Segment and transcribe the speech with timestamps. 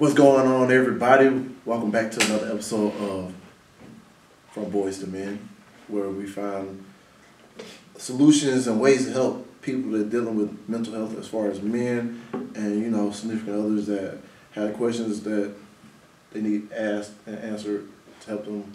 [0.00, 1.28] What's going on, everybody?
[1.66, 3.34] Welcome back to another episode of
[4.50, 5.46] From Boys to Men,
[5.88, 6.82] where we find
[7.98, 11.60] solutions and ways to help people that are dealing with mental health as far as
[11.60, 14.20] men and, you know, significant others that
[14.52, 15.52] have questions that
[16.32, 17.86] they need asked and answered
[18.20, 18.72] to help them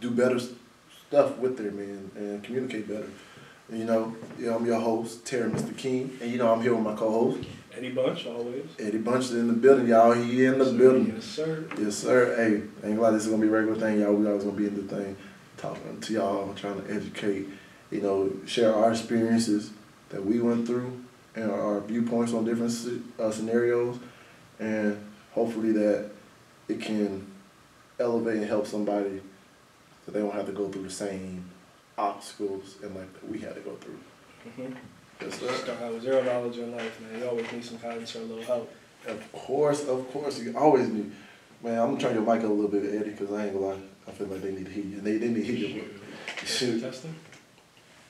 [0.00, 0.38] do better
[1.08, 3.10] stuff with their men and communicate better.
[3.68, 4.14] And, you know,
[4.54, 5.76] I'm your host, Terry Mr.
[5.76, 7.40] King, and you know I'm here with my co-host,
[7.76, 8.64] Eddie Bunch, always.
[8.78, 10.12] Eddie Bunch is in the building, y'all.
[10.12, 11.12] He in the Yes, building.
[11.14, 11.64] Yes, sir.
[11.78, 12.36] Yes, sir.
[12.36, 14.12] Hey, ain't lie, this is gonna be a regular thing, y'all.
[14.14, 15.16] We always gonna be in the thing,
[15.56, 17.48] talking to y'all, trying to educate,
[17.90, 19.70] you know, share our experiences
[20.10, 21.00] that we went through
[21.36, 22.72] and our viewpoints on different
[23.20, 23.98] uh, scenarios,
[24.58, 24.98] and
[25.32, 26.10] hopefully that
[26.68, 27.26] it can
[27.98, 29.20] elevate and help somebody
[30.04, 31.44] so they don't have to go through the same
[31.98, 33.98] obstacles and like that we had to go through.
[34.48, 34.72] Mm-hmm.
[35.20, 35.76] Yes, Start sir.
[35.82, 37.20] out with zero knowledge in life, man.
[37.20, 38.72] You always need some guidance or a little help.
[39.06, 41.10] Of course, of course, you always need.
[41.62, 43.66] Man, I'm gonna turn your mic up a little bit, Eddie, because I ain't gonna
[43.66, 43.80] lie.
[44.08, 45.00] I feel like they need to hear you.
[45.00, 45.84] They, they need to hear you.
[46.44, 46.80] Shoot.
[46.80, 47.14] Testing.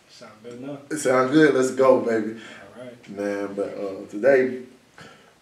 [0.09, 0.91] Sound good enough.
[0.91, 1.55] It sounds good.
[1.55, 2.41] Let's go, baby.
[2.77, 3.11] All right.
[3.11, 4.63] Man, but uh, today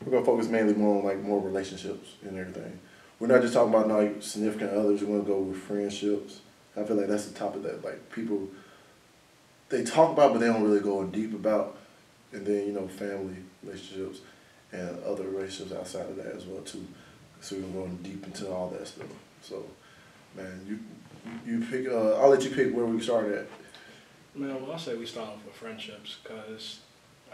[0.05, 2.79] we're gonna focus mainly more on like more relationships and everything.
[3.21, 5.03] We're not just talking about like significant others.
[5.03, 6.41] We're gonna go with friendships.
[6.77, 8.49] I feel like that's the topic that like people
[9.69, 11.77] they talk about, but they don't really go in deep about.
[12.33, 14.21] And then you know family relationships
[14.73, 16.87] and other relationships outside of that as well too.
[17.41, 19.07] So we're gonna go in deep into all that stuff.
[19.43, 19.65] So,
[20.37, 20.79] man, you
[21.47, 21.89] you pick.
[21.89, 23.47] Uh, I'll let you pick where we start at.
[24.35, 26.81] Man, well, I say we start off with friendships because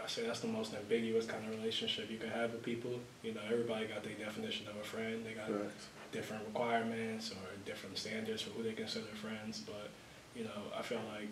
[0.01, 2.91] I say that's the most ambiguous kind of relationship you can have with people.
[3.23, 5.25] You know, everybody got their definition of a friend.
[5.25, 5.69] They got Right.
[6.11, 9.59] different requirements or different standards for who they consider friends.
[9.65, 9.89] But,
[10.35, 11.27] you know, I feel like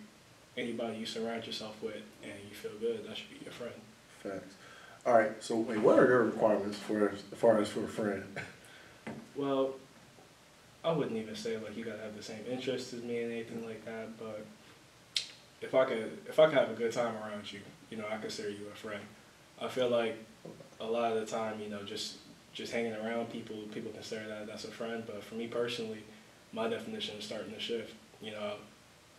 [0.56, 3.74] anybody you surround yourself with and you feel good, that should be your friend.
[4.22, 4.54] Facts.
[5.06, 5.32] All right.
[5.42, 8.24] So, wait, what are your requirements for as far as for a friend?
[9.36, 9.74] Well,
[10.84, 13.66] I wouldn't even say like you gotta have the same interests as me and anything
[13.66, 14.44] like that, but
[15.60, 17.60] if I could if I could have a good time around you,
[17.90, 19.00] you know, I consider you a friend.
[19.60, 20.16] I feel like
[20.80, 22.16] a lot of the time, you know, just
[22.52, 25.02] just hanging around people, people consider that that's a friend.
[25.06, 26.04] But for me personally,
[26.52, 27.94] my definition is starting to shift.
[28.20, 28.54] You know,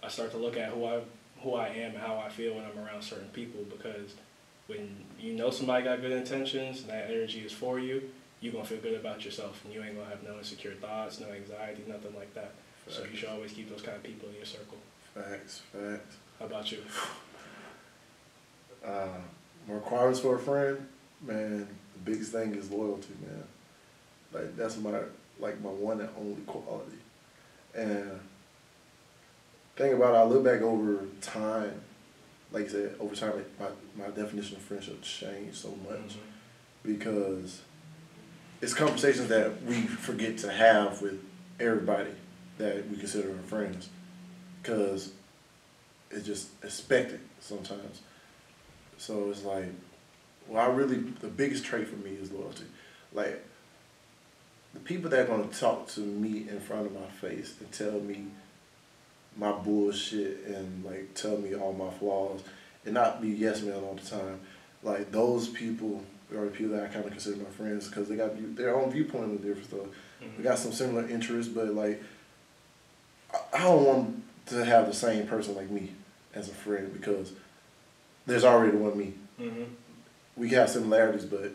[0.03, 1.01] I start to look at who I
[1.41, 4.15] who I am and how I feel when I'm around certain people because
[4.67, 8.09] when you know somebody got good intentions and that energy is for you,
[8.41, 11.27] you're gonna feel good about yourself and you ain't gonna have no insecure thoughts, no
[11.31, 12.51] anxiety, nothing like that.
[12.87, 14.77] So you should always keep those kind of people in your circle.
[15.13, 15.61] Facts.
[15.71, 16.17] Facts.
[16.39, 16.79] How about you?
[18.85, 19.07] Uh,
[19.67, 20.87] requirements for a friend,
[21.21, 21.67] man.
[21.93, 23.43] The biggest thing is loyalty, man.
[24.31, 24.99] Like that's my
[25.39, 26.97] like my one and only quality.
[27.73, 28.19] And
[29.75, 31.81] thing about it, I look back over time.
[32.51, 33.67] Like I said, over time, my
[34.05, 35.99] my definition of friendship changed so much.
[35.99, 36.19] Mm-hmm.
[36.93, 37.61] because
[38.61, 41.19] it's conversations that we forget to have with
[41.59, 42.11] everybody
[42.57, 43.89] that we consider our friends
[44.61, 45.11] because
[46.11, 48.01] it's just expected sometimes.
[48.97, 49.69] So it's like,
[50.47, 52.65] well, I really, the biggest trait for me is loyalty.
[53.13, 53.43] Like,
[54.73, 57.71] the people that are going to talk to me in front of my face and
[57.71, 58.27] tell me
[59.35, 62.41] my bullshit and like tell me all my flaws
[62.85, 64.39] and not be yes man all the time,
[64.83, 66.03] like those people
[66.33, 68.75] are the people that I kind of consider my friends because they got view- their
[68.75, 69.87] own viewpoint on different stuff.
[70.37, 72.01] We got some similar interests, but like,
[73.53, 75.91] I, don't want to have the same person like me
[76.33, 77.33] as a friend because
[78.25, 79.13] there's already one me.
[79.39, 79.63] Mm-hmm.
[80.35, 81.51] We have similarities, but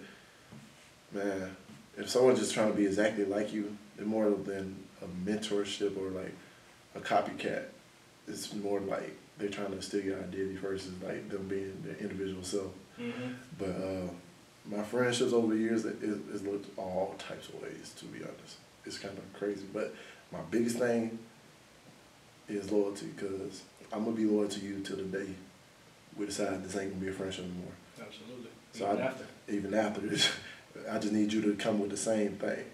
[1.13, 1.57] man,
[1.97, 6.11] if someone's just trying to be exactly like you, they're more than a mentorship or
[6.11, 6.35] like
[6.95, 7.65] a copycat.
[8.31, 12.43] It's more like they're trying to steal your identity versus like them being their individual
[12.43, 12.73] self.
[12.99, 13.33] Mm-hmm.
[13.59, 14.11] But uh,
[14.67, 18.57] my friendships over the years, it, it's looked all types of ways, to be honest.
[18.85, 19.65] It's kind of crazy.
[19.73, 19.95] But
[20.33, 21.19] my biggest thing
[22.49, 25.29] is loyalty because I'm going to be loyal to you till the day
[26.17, 27.73] we decide this ain't going to be a friendship anymore.
[28.01, 28.51] Absolutely.
[28.73, 29.25] So Even I- after.
[29.49, 30.31] Even after this,
[30.91, 32.65] I just need you to come with the same thing.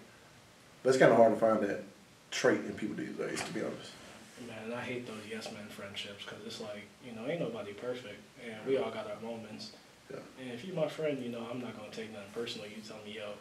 [0.83, 1.83] But it's kind of hard to find that
[2.29, 3.91] trait in people these days, to be honest.
[4.45, 8.19] Man, I hate those yes men friendships because it's like, you know, ain't nobody perfect
[8.45, 9.71] and we all got our moments.
[10.11, 10.17] Yeah.
[10.39, 12.71] And if you're my friend, you know, I'm not gonna take nothing personally.
[12.75, 13.31] You tell me, yo,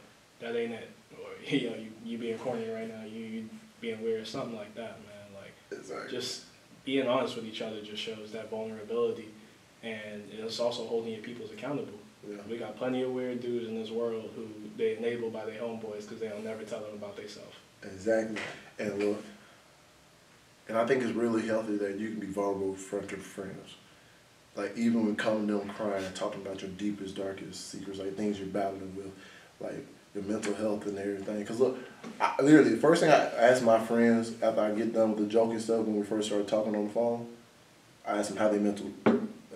[0.40, 3.48] that ain't it, or yo, you you being corny right now, you you
[3.80, 5.34] being weird, something like that, man.
[5.34, 6.10] Like Exactly.
[6.10, 6.44] just
[6.84, 9.28] being honest with each other just shows that vulnerability,
[9.82, 11.98] and it's also holding your peoples accountable.
[12.28, 12.36] yeah.
[12.48, 14.46] We got plenty of weird dudes in this world who
[14.76, 17.54] they enable by their homeboys because they'll never tell them about themselves.
[17.82, 18.40] Exactly.
[18.78, 19.24] And look,
[20.68, 23.74] and I think it's really healthy that you can be vulnerable in front of friends.
[24.56, 28.48] Like even when calling them crying talking about your deepest, darkest secrets, like things you're
[28.48, 29.10] battling with,
[29.60, 31.44] like your mental health and everything.
[31.44, 31.78] Cause look,
[32.20, 35.26] I, literally the first thing I ask my friends after I get done with the
[35.26, 37.28] joking stuff when we first started talking on the phone,
[38.06, 38.86] I ask them how they mental,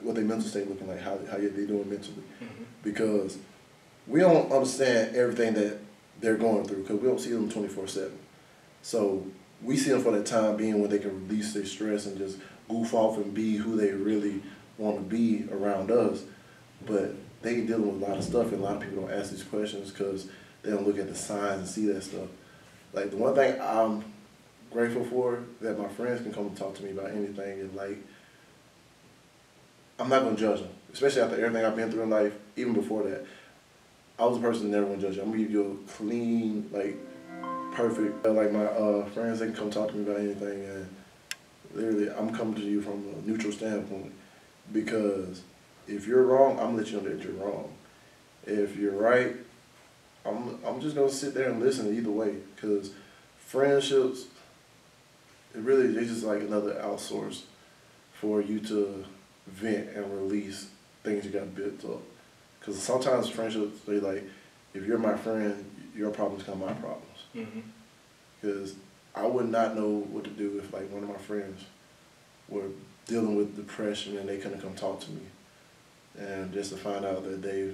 [0.02, 2.46] what their mental state looking like, how how they doing mentally, Mhm.
[2.82, 3.38] because
[4.06, 5.78] we don't understand everything that
[6.20, 8.18] they're going through because we don't see them twenty four seven.
[8.82, 9.24] So
[9.62, 12.38] we see them for the time being when they can release their stress and just
[12.68, 14.42] goof off and be who they really
[14.78, 16.22] want to be around us.
[16.86, 19.30] But they dealing with a lot of stuff, and a lot of people don't ask
[19.30, 20.28] these questions because
[20.62, 22.28] they don't look at the signs and see that stuff.
[22.92, 24.04] Like the one thing I'm
[24.70, 27.98] grateful for that my friends can come and talk to me about anything is like
[29.98, 32.32] I'm not gonna judge them, especially after everything I've been through in life.
[32.56, 33.26] Even before that,
[34.18, 35.22] I was a person that never gonna judge you.
[35.22, 36.96] I'm gonna give you a clean, like
[37.80, 38.26] perfect.
[38.26, 40.94] Like my uh, friends, they can come talk to me about anything, and
[41.74, 44.12] literally, I'm coming to you from a neutral standpoint
[44.72, 45.42] because
[45.88, 47.72] if you're wrong, I'm gonna let you know that you're wrong.
[48.46, 49.36] If you're right,
[50.26, 52.92] I'm I'm just gonna sit there and listen either way because
[53.38, 54.26] friendships,
[55.54, 57.42] it really they just like another outsource
[58.14, 59.04] for you to
[59.46, 60.68] vent and release
[61.02, 62.02] things you got built up.
[62.58, 64.22] Because sometimes friendships they like,
[64.74, 65.64] if you're my friend,
[65.96, 67.09] your problems become my problems.
[67.34, 67.62] Mhm.
[68.40, 68.74] Because
[69.14, 71.64] I would not know what to do if like one of my friends
[72.48, 72.68] were
[73.06, 75.22] dealing with depression and they couldn't come talk to me,
[76.18, 77.72] and just to find out that they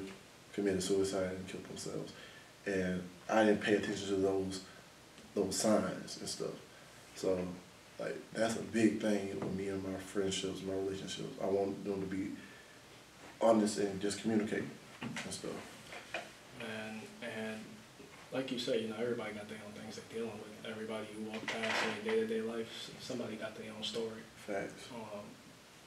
[0.52, 2.12] committed suicide and killed themselves,
[2.64, 4.60] and I didn't pay attention to those
[5.34, 6.54] those signs and stuff.
[7.14, 7.46] So
[7.98, 11.38] like that's a big thing with me and my friendships, my relationships.
[11.42, 12.32] I want them to be
[13.40, 14.64] honest and just communicate
[15.02, 15.50] and stuff.
[16.60, 17.02] And
[18.36, 20.70] like you say, you know, everybody got their own things they're dealing with.
[20.70, 24.20] Everybody you walk past in day to day life, somebody got their own story.
[24.46, 24.88] Facts.
[24.94, 25.24] Um,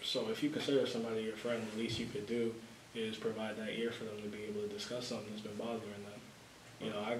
[0.01, 2.53] so if you consider somebody your friend, the least you could do
[2.95, 5.79] is provide that ear for them to be able to discuss something that's been bothering
[5.79, 6.19] them.
[6.81, 7.17] You know, I,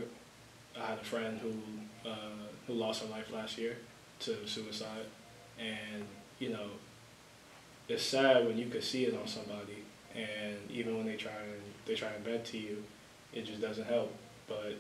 [0.81, 3.77] I had a friend who uh, who lost her life last year
[4.21, 5.05] to suicide,
[5.59, 6.05] and
[6.39, 6.69] you know,
[7.87, 9.83] it's sad when you could see it on somebody,
[10.15, 12.83] and even when they try and they try and vent to you,
[13.31, 14.11] it just doesn't help.
[14.47, 14.77] But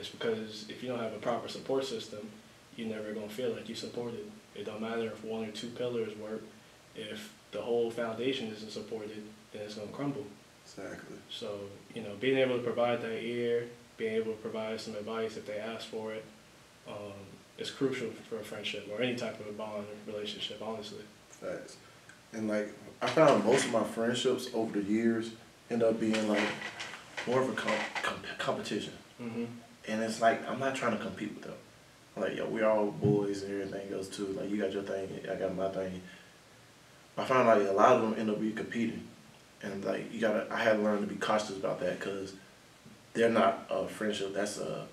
[0.00, 2.20] it's because if you don't have a proper support system,
[2.74, 4.30] you're never gonna feel like you're supported.
[4.54, 6.42] It don't matter if one or two pillars work.
[6.96, 10.24] If the whole foundation isn't supported, then it's gonna crumble.
[10.64, 11.16] Exactly.
[11.28, 11.60] So
[11.94, 13.66] you know, being able to provide that ear,
[13.98, 16.24] being able to provide some advice if they ask for it,
[16.88, 17.12] um,
[17.58, 20.62] is crucial for a friendship or any type of a bond or relationship.
[20.62, 21.04] Honestly.
[21.28, 21.76] Facts.
[22.32, 25.30] And like I found most of my friendships over the years
[25.70, 26.48] end up being like
[27.26, 28.94] more of a com- com- competition.
[29.20, 29.44] Mm-hmm.
[29.90, 31.54] And it's like I'm not trying to compete with them.
[32.16, 34.26] I'm like yo, we all boys and everything else too.
[34.26, 36.00] Like you got your thing, I got my thing.
[37.18, 39.06] I found like a lot of them end up be competing,
[39.62, 40.46] and like you gotta.
[40.50, 42.34] I had to learn to be cautious about that because
[43.12, 44.32] they're not a friendship.
[44.32, 44.86] That's a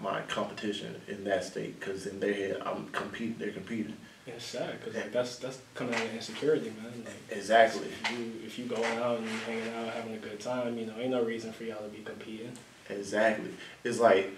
[0.00, 3.36] my competition in that state because in their head I'm competing.
[3.38, 3.96] They're competing.
[4.26, 7.04] And it's sad because like that's that's coming out of insecurity, man.
[7.04, 7.88] Like Exactly.
[7.88, 10.94] If you if you going out and hanging out having a good time, you know,
[10.98, 12.52] ain't no reason for y'all to be competing.
[12.88, 13.50] Exactly.
[13.84, 14.30] It's like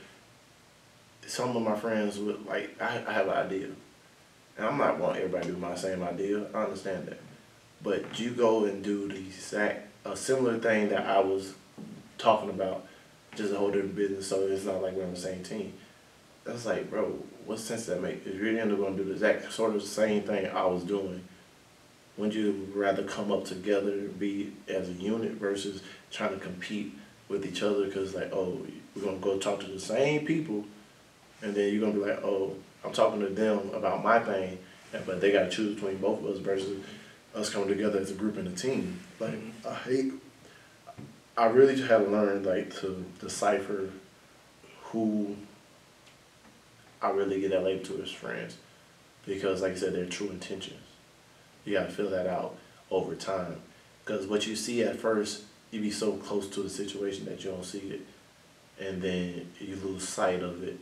[1.26, 3.68] some of my friends would like I, I have an idea.
[4.56, 6.46] And I'm not wanting everybody to do my same idea.
[6.54, 7.20] I understand that.
[7.82, 11.54] But you go and do the exact a similar thing that I was
[12.18, 12.86] talking about,
[13.34, 15.74] just a whole different business, so it's not like we're on the same team.
[16.44, 18.26] That's like, bro, what sense does that make?
[18.26, 20.84] If you're end up gonna do the exact sort of the same thing I was
[20.84, 21.22] doing,
[22.16, 26.94] wouldn't you rather come up together be as a unit versus trying to compete
[27.30, 28.60] with each other because like oh
[28.94, 30.64] we're gonna go talk to the same people
[31.42, 34.58] and then you're gonna be like oh i'm talking to them about my thing
[34.92, 36.84] and, but they gotta choose between both of us versus
[37.34, 39.52] us coming together as a group and a team like Mhm.
[39.66, 40.12] i hate
[41.38, 43.90] i really just had to learn like to decipher
[44.86, 45.36] who
[47.00, 48.56] i really get that label to as friends
[49.24, 50.80] because like i said they're true intentions
[51.64, 52.56] you gotta fill that out
[52.90, 53.56] over time
[54.04, 57.50] because what you see at first you be so close to the situation that you
[57.50, 58.00] don't see it,
[58.84, 60.78] and then you lose sight of it,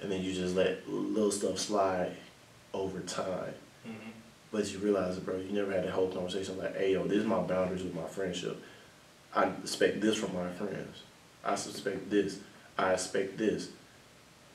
[0.00, 2.16] and then you just let little stuff slide
[2.72, 3.54] over time.
[3.86, 4.10] Mm-hmm.
[4.50, 7.26] But you realize, bro, you never had that whole conversation like, hey, yo, this is
[7.26, 8.60] my boundaries with my friendship.
[9.34, 11.02] I expect this from my friends.
[11.44, 12.38] I suspect this.
[12.78, 13.68] I expect this.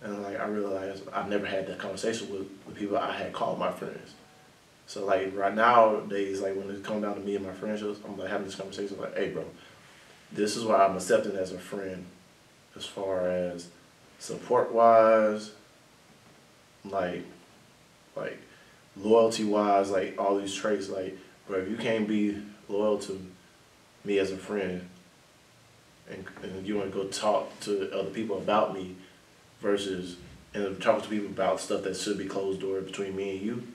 [0.01, 3.59] And like I realized I never had that conversation with the people I had called
[3.59, 4.13] my friends.
[4.87, 8.17] So like right nowadays, like when it comes down to me and my friendships, I'm
[8.17, 9.43] like having this conversation like, hey, bro,
[10.31, 12.05] this is why I'm accepting as a friend,
[12.75, 13.67] as far as
[14.19, 15.51] support wise,
[16.85, 17.23] like,
[18.15, 18.39] like
[18.95, 20.89] loyalty wise, like all these traits.
[20.89, 21.17] Like,
[21.47, 23.19] bro, if you can't be loyal to
[24.03, 24.87] me as a friend,
[26.09, 28.95] and, and you want to go talk to other people about me
[29.61, 30.17] versus
[30.53, 33.67] and talking to people about stuff that should be closed door between me and you,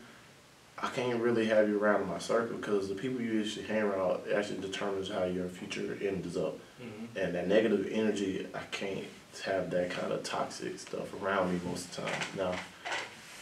[0.82, 3.82] I can't really have you around in my circle because the people you actually hang
[3.82, 6.58] around actually determines how your future ends up.
[6.82, 7.08] Mhm.
[7.16, 9.04] And that negative energy, I can't
[9.44, 12.22] have that kind of toxic stuff around me most of the time.
[12.36, 12.54] Now,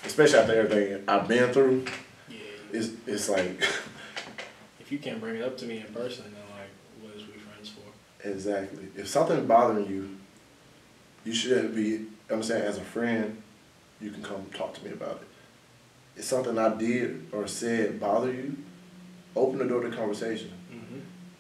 [0.05, 1.85] especially after everything I've been through,
[2.29, 2.37] Yeah.
[2.73, 3.61] it's it's like
[4.81, 6.69] If you can't bring it up to me in person, then like,
[7.01, 8.29] what is we friends for?
[8.29, 10.17] exactly if something's bothering you,
[11.25, 12.07] you should be.
[12.31, 13.43] I'm saying as a friend,
[14.01, 15.29] you can come talk to me about it.
[16.17, 18.57] If something I did or said bother you,
[19.35, 20.53] open the door to conversation.
[20.73, 20.99] Mm-hmm.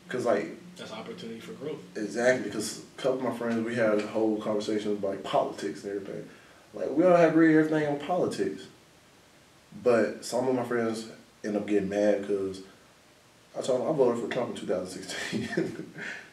[0.08, 1.80] Cause like That's opportunity for growth.
[1.94, 5.84] Exactly, because a couple of my friends, we had a whole conversation about like politics
[5.84, 6.28] and everything.
[6.74, 8.66] Like, we don't agree everything on politics.
[9.82, 11.08] But some of my friends
[11.44, 12.62] end up getting mad because
[13.56, 15.86] I told them I voted for Trump in 2016.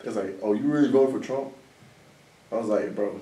[0.03, 1.53] It's like, oh, you really voted for Trump?
[2.51, 3.19] I was like, bro,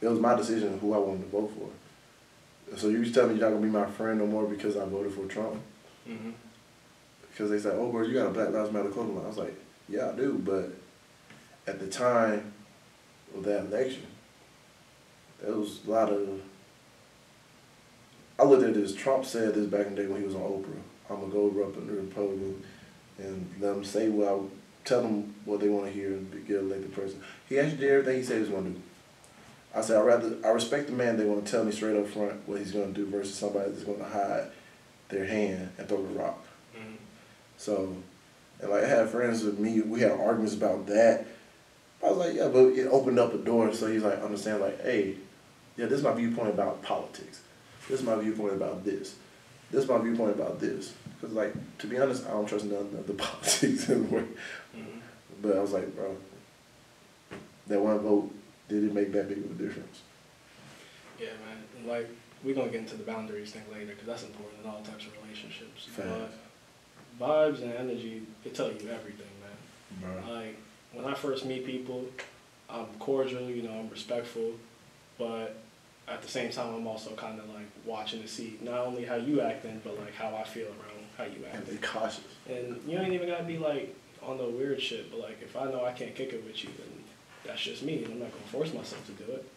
[0.00, 1.68] it was my decision who I wanted to vote for.
[2.76, 4.76] So you was telling me you're not going to be my friend no more because
[4.76, 5.60] I voted for Trump?
[6.08, 6.30] Mm-hmm.
[7.30, 9.38] because they said, "Oh, bro, you got a Black Lives Matter clothing line." I was
[9.38, 9.54] like,
[9.88, 10.72] "Yeah, I do," but
[11.70, 12.52] at the time
[13.36, 14.06] of that election,
[15.40, 16.40] there was a lot of.
[18.38, 18.94] I looked at this.
[18.94, 20.82] Trump said this back in the day when he was on Oprah.
[21.08, 22.64] I'm gonna go up in the Republican
[23.18, 24.38] and let them say what I
[24.84, 27.22] tell them what they want to hear and be- get elected president.
[27.48, 28.82] He actually did everything he said he was gonna do.
[29.74, 31.16] I said, I rather I respect the man.
[31.16, 33.84] They want to tell me straight up front what he's gonna do versus somebody that's
[33.84, 34.48] gonna hide
[35.08, 36.44] their hand and throw the rock.
[36.76, 36.96] Mm-hmm.
[37.56, 37.96] So,
[38.60, 41.26] and like I had friends with me, we had arguments about that.
[42.02, 43.72] I was like, yeah, but it opened up a door.
[43.72, 45.16] So he's like, understand, like, hey,
[45.76, 47.40] yeah, this is my viewpoint about politics.
[47.88, 49.14] This is my viewpoint about this.
[49.70, 50.92] This is my viewpoint about this.
[51.20, 54.24] Because, like, to be honest, I don't trust none of the politics anymore.
[54.76, 54.98] Mm-hmm.
[55.40, 56.16] But I was like, bro,
[57.68, 58.34] that one vote,
[58.72, 60.00] did it make that big of a difference?
[61.20, 61.58] Yeah, man.
[61.76, 62.08] And like,
[62.42, 65.12] we're gonna get into the boundaries thing later because that's important in all types of
[65.22, 65.88] relationships.
[65.96, 66.32] But
[67.20, 70.22] vibes and energy, it tell you everything, man.
[70.24, 70.34] Bro.
[70.34, 70.56] Like
[70.92, 72.06] when I first meet people,
[72.68, 74.52] I'm cordial, you know, I'm respectful,
[75.18, 75.56] but
[76.08, 79.16] at the same time, I'm also kind of like watching to see not only how
[79.16, 81.68] you acting, but like how I feel around how you acting.
[81.68, 82.24] And be cautious.
[82.48, 85.66] And you ain't even gotta be like on the weird shit, but like if I
[85.66, 87.01] know I can't kick it with you, then
[87.44, 89.48] that's just me, and I'm not gonna force myself to do it.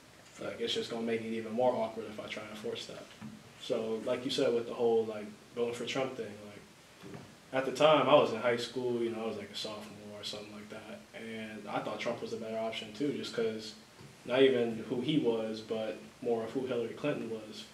[0.42, 3.04] Like it's just gonna make it even more awkward if I try and force that.
[3.62, 5.26] So like you said with the whole like
[5.56, 7.14] voting for Trump thing, like
[7.54, 10.20] at the time I was in high school, you know, I was like a sophomore
[10.20, 13.74] or something like that, and I thought Trump was a better option too, just because
[14.26, 17.66] not even who he was, but more of who Hillary Clinton was,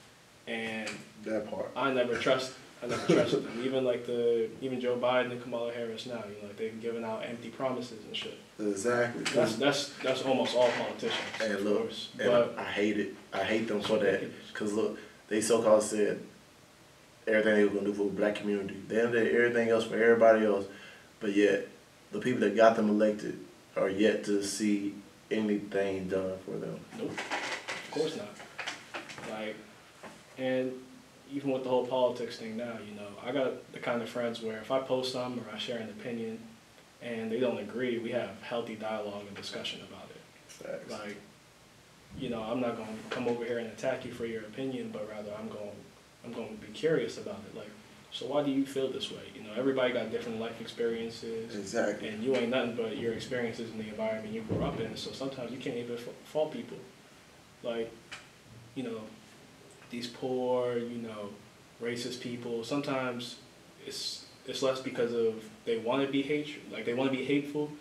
[0.48, 0.90] and
[1.24, 1.72] That part.
[1.76, 2.54] I never trust.
[2.84, 3.62] I never trusted them.
[3.64, 7.04] Even like the even Joe Biden and Kamala Harris now, you know, like they've given
[7.06, 8.38] out empty promises and shit.
[8.60, 9.24] Exactly.
[9.36, 12.10] That's that's that's almost all politicians, And of look, course.
[12.20, 13.16] And But I hate it.
[13.34, 14.24] I hate them for that.
[14.54, 14.98] Cause look,
[15.28, 16.22] they so called said
[17.28, 18.76] everything they were gonna do for the black community.
[18.88, 20.66] They did everything else for everybody else,
[21.20, 21.68] but yet
[22.12, 23.40] the people that got them elected
[23.78, 24.96] are yet to see
[25.30, 26.80] anything done for them.
[26.98, 28.28] nope, of course not.
[29.30, 29.56] Like,
[30.38, 30.74] and
[31.32, 34.42] even with the whole politics thing now, you know, I got the kind of friends
[34.42, 36.40] where if I post something or I share an opinion,
[37.02, 40.22] and they don't agree, we have healthy dialogue and discussion about it.
[40.48, 40.92] Facts.
[40.92, 41.18] Like,
[42.20, 45.10] you know, I'm not gonna come over here and attack you for your opinion, but
[45.10, 45.72] rather I'm going,
[46.24, 47.58] I'm going to be curious about it.
[47.58, 47.70] Like,
[48.12, 49.24] so why do you feel this way?
[49.34, 52.10] You know, everybody got different life experiences, Exactly.
[52.10, 54.96] and you ain't nothing but your experiences in the environment you grew up in.
[54.98, 56.78] So sometimes you can't even fa- fault people.
[57.64, 57.92] Like,
[58.76, 59.02] you know,
[59.92, 61.30] these poor, you know,
[61.82, 62.64] racist people.
[62.64, 63.36] Sometimes
[63.86, 67.24] it's it's less because of they want to be hatred, like they want to be
[67.24, 67.72] hateful,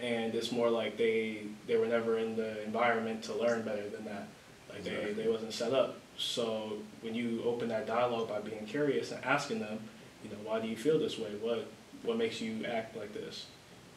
[0.00, 4.04] and it's more like they they were never in the environment to learn better than
[4.04, 4.26] that.
[4.68, 5.96] Like they, they wasn't set up.
[6.16, 9.78] So when you open that dialogue by being curious and asking them,
[10.24, 11.30] you know, why do you feel this way?
[11.40, 11.66] What
[12.02, 13.46] what makes you act like this?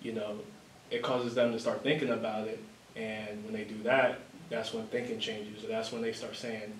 [0.02, 0.40] You know,
[0.92, 2.60] it causes them to start thinking about it.
[2.96, 4.20] And when they do that,
[4.50, 5.64] that's when thinking changes.
[5.64, 6.74] Or that's when they start saying,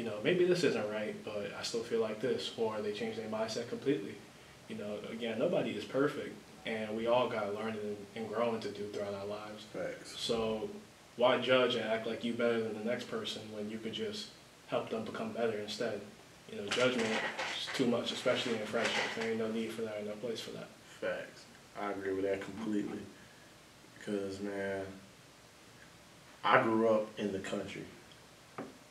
[0.00, 2.52] you know, maybe this isn't right, but I still feel like this.
[2.56, 4.14] Or they change their mindset completely.
[4.66, 8.70] You know, again, nobody is perfect, and we all got learning and, and growing to
[8.70, 9.64] do throughout our lives.
[9.74, 10.18] Facts.
[10.18, 10.70] So
[11.16, 14.28] why judge and act like you better than the next person when you could just
[14.68, 16.00] help them become better instead?
[16.50, 18.96] You know, judgment is too much, especially in friendships.
[19.16, 20.68] There ain't no need for that and no place for that.
[20.98, 21.44] Facts.
[21.78, 23.00] I agree with that completely.
[23.98, 24.86] Because, man,
[26.42, 27.84] I grew up in the country.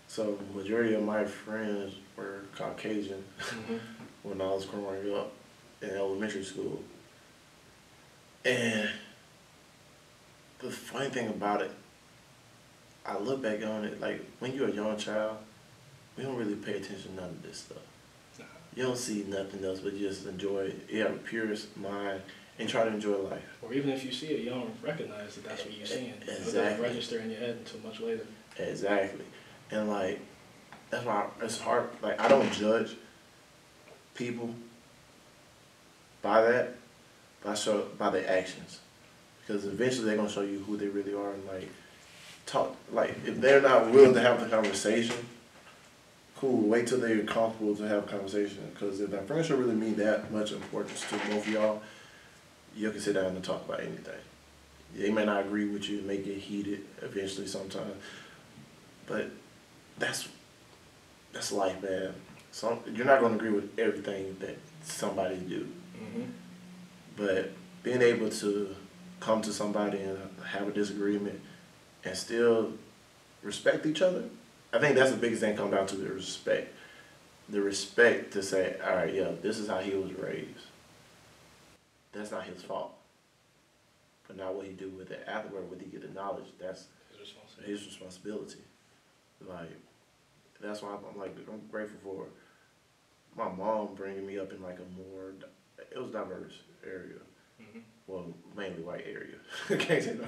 [0.10, 3.78] So, majority of my friends were Caucasian mm-hmm.
[4.24, 5.32] when I was growing up
[5.84, 6.82] in elementary school.
[8.44, 8.90] And
[10.58, 11.70] the funny thing about it,
[13.06, 15.38] I look back on it like when you're a young child,
[16.18, 17.78] we don't really pay attention to none of this stuff.
[18.40, 18.46] Nah.
[18.76, 20.88] You don't see nothing else but just enjoy it.
[20.90, 22.24] You have a purest mind
[22.58, 23.60] and try to enjoy life.
[23.62, 26.16] Or even if you see it, you don't recognize that that's what you're seeing.
[26.20, 28.26] It doesn't register in your head until much later.
[28.58, 29.26] Exactly.
[29.72, 30.20] And like
[30.90, 32.96] that's why it's hard like I don't judge
[34.16, 34.54] people
[36.22, 36.76] by that,
[37.44, 38.80] by show by their actions.
[39.46, 41.70] Because eventually they're gonna show you who they really are and like
[42.46, 45.16] talk like if they're not willing to have the conversation,
[46.38, 48.70] cool, wait till they're comfortable to have a conversation.
[48.74, 51.82] Because if that friendship really mean that much importance to both of y'all,
[52.76, 54.20] you can sit down and talk about anything.
[54.96, 57.94] They may not agree with you, it may get heated eventually sometimes.
[59.06, 59.30] But
[60.00, 60.28] that's
[61.34, 62.14] that's life, man.
[62.52, 65.68] Some you're not gonna agree with everything that somebody do,
[66.02, 66.24] Mm-hmm.
[67.18, 67.52] but
[67.84, 68.76] being able to
[69.20, 70.18] come to somebody and
[70.54, 71.40] have a disagreement
[72.06, 72.74] and still
[73.44, 74.24] respect each other,
[74.74, 75.56] I think that's the biggest thing.
[75.58, 76.74] Come down to the respect,
[77.50, 80.66] the respect to say, all right, yeah, this is how he was raised.
[82.14, 82.94] That's not his fault.
[84.28, 87.20] But now what he do with it afterward, when he get the knowledge, that's His
[87.20, 87.72] responsibility.
[87.72, 88.60] his responsibility.
[89.48, 89.70] Like,
[90.62, 92.26] that's why I'm, I'm like, I'm grateful for
[93.38, 95.34] my mom bringing me up in like a more,
[95.92, 96.54] it was diverse
[96.86, 97.20] area.
[97.62, 97.82] Mhm.
[98.08, 98.26] Well,
[98.58, 99.36] mainly white area.
[99.80, 100.26] Can't say no.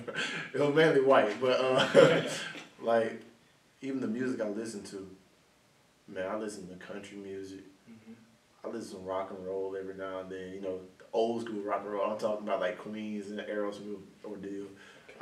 [0.54, 2.24] It was mainly white, but uh,
[2.82, 3.22] like,
[3.82, 5.10] even the music I listen to,
[6.08, 7.62] man, I listen to country music.
[7.90, 8.14] Mhm.
[8.64, 10.52] I listen to rock and roll every now and then.
[10.54, 12.10] You know, the old school rock and roll.
[12.12, 14.66] I'm talking about like Queens and Aerosmith ordeal.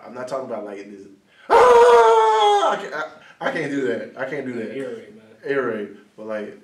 [0.03, 1.07] I'm not talking about like this.
[1.51, 2.71] Ah!
[2.77, 3.09] I
[3.41, 4.17] I, can't do that.
[4.17, 4.75] I can't do that.
[4.75, 5.23] Earache, man.
[5.43, 6.57] Air raid, but like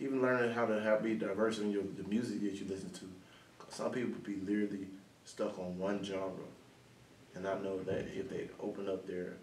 [0.00, 3.04] even learning how to have be diverse in your the music that you listen to.
[3.68, 4.88] Some people be literally
[5.24, 6.44] stuck on one genre,
[7.34, 9.34] and I know that if they open up their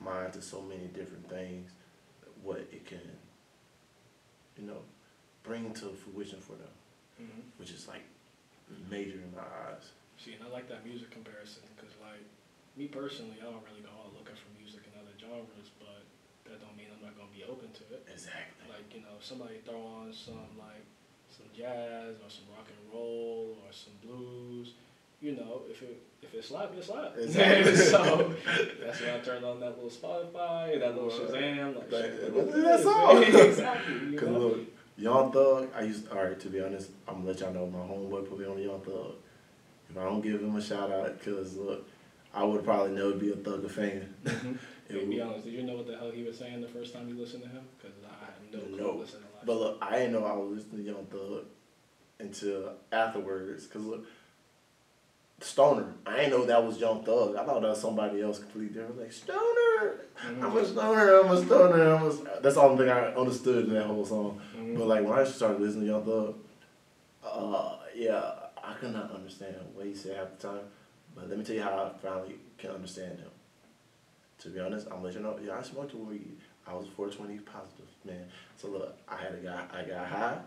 [0.00, 1.70] mind to so many different things,
[2.42, 3.00] what it can,
[4.58, 4.80] you know,
[5.42, 6.72] bring to fruition for them,
[7.20, 7.42] Mhm.
[7.58, 8.02] which is like
[8.90, 9.90] major in my eyes.
[10.18, 12.24] See, and I like that music comparison because, like,
[12.76, 16.06] me personally, I don't really go out looking for music in other genres, but
[16.46, 18.06] that don't mean I'm not gonna be open to it.
[18.12, 18.70] Exactly.
[18.70, 20.86] Like, you know, somebody throw on some like
[21.30, 24.72] some jazz or some rock and roll or some blues,
[25.20, 27.14] you know, if it if it slap, it slap.
[27.18, 27.76] Exactly.
[27.76, 28.34] so
[28.82, 31.10] that's why I turned on that little Spotify, that little.
[31.10, 33.22] Shazam, like, Like, shit, what what is is that song?
[33.22, 33.94] exactly.
[34.12, 34.58] You Cause look,
[34.98, 36.38] Young Thug, I used all right.
[36.40, 39.14] To be honest, I'm gonna let y'all know my homeboy put me on Young Thug.
[39.90, 41.86] If I don't give him a shout out, cause look,
[42.34, 44.14] I would probably never be a Thugger fan.
[44.24, 44.52] Mm-hmm.
[44.88, 46.92] It Hey, be honest, did you know what the hell he was saying the first
[46.94, 47.62] time you listened to him?
[47.76, 48.98] Because I had no clue No.
[49.00, 49.46] listening to.
[49.46, 51.44] But look, I didn't know I was listening to Young Thug
[52.20, 53.66] until afterwards.
[53.66, 54.06] Cause look,
[55.40, 57.36] Stoner, I didn't know that was Young Thug.
[57.36, 58.98] I thought that was somebody else completely different.
[59.00, 60.42] Like Stoner, Mhm.
[60.42, 62.40] I'm a stoner, I'm a stoner, I'm a.
[62.40, 64.40] That's the only thing I understood in that whole song.
[64.56, 64.78] Mhm.
[64.78, 66.34] But like when I started listening to Young Thug,
[67.22, 70.64] uh, yeah, I could not understand what he said half the time.
[71.14, 73.30] But let me tell you how I finally can understand him.
[74.42, 75.38] To be honest, I'm gonna you know.
[75.42, 76.36] Yeah, I smoked weed.
[76.66, 78.26] I was 420 positive, man.
[78.56, 79.64] So look, I had a guy.
[79.72, 80.38] I got high,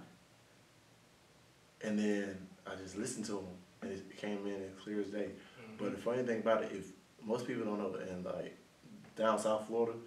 [1.81, 3.45] and then I just listened to him,
[3.81, 5.29] and it came in as clear as day.
[5.61, 5.77] Mhm.
[5.77, 6.91] But the funny thing about it, if
[7.25, 8.55] most people don't know, in like
[9.15, 9.97] down South Florida,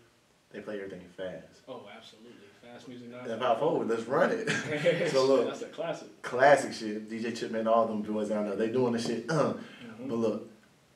[0.50, 1.60] they play everything fast.
[1.68, 2.32] oh, absolutely.
[2.62, 3.18] Fast music now.
[3.50, 4.48] And forward, let's run it.
[5.10, 6.22] So look, that's a classic.
[6.22, 7.10] classic shit.
[7.10, 9.28] DJ Chipman, all them boys down there, they doing the shit.
[9.30, 9.54] Uh.
[10.00, 10.08] Mhm.
[10.08, 10.50] But look,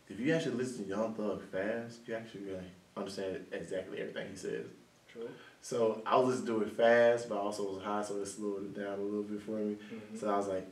[0.08, 2.64] if you actually listen to Young Thug fast, you actually really
[2.96, 4.66] understand exactly everything he says.
[5.12, 5.28] True.
[5.62, 8.64] So I was listening to it fast, but I also was high, so it slowed
[8.64, 9.76] it down a little bit for me.
[9.92, 10.18] Mhm.
[10.20, 10.66] So I was like,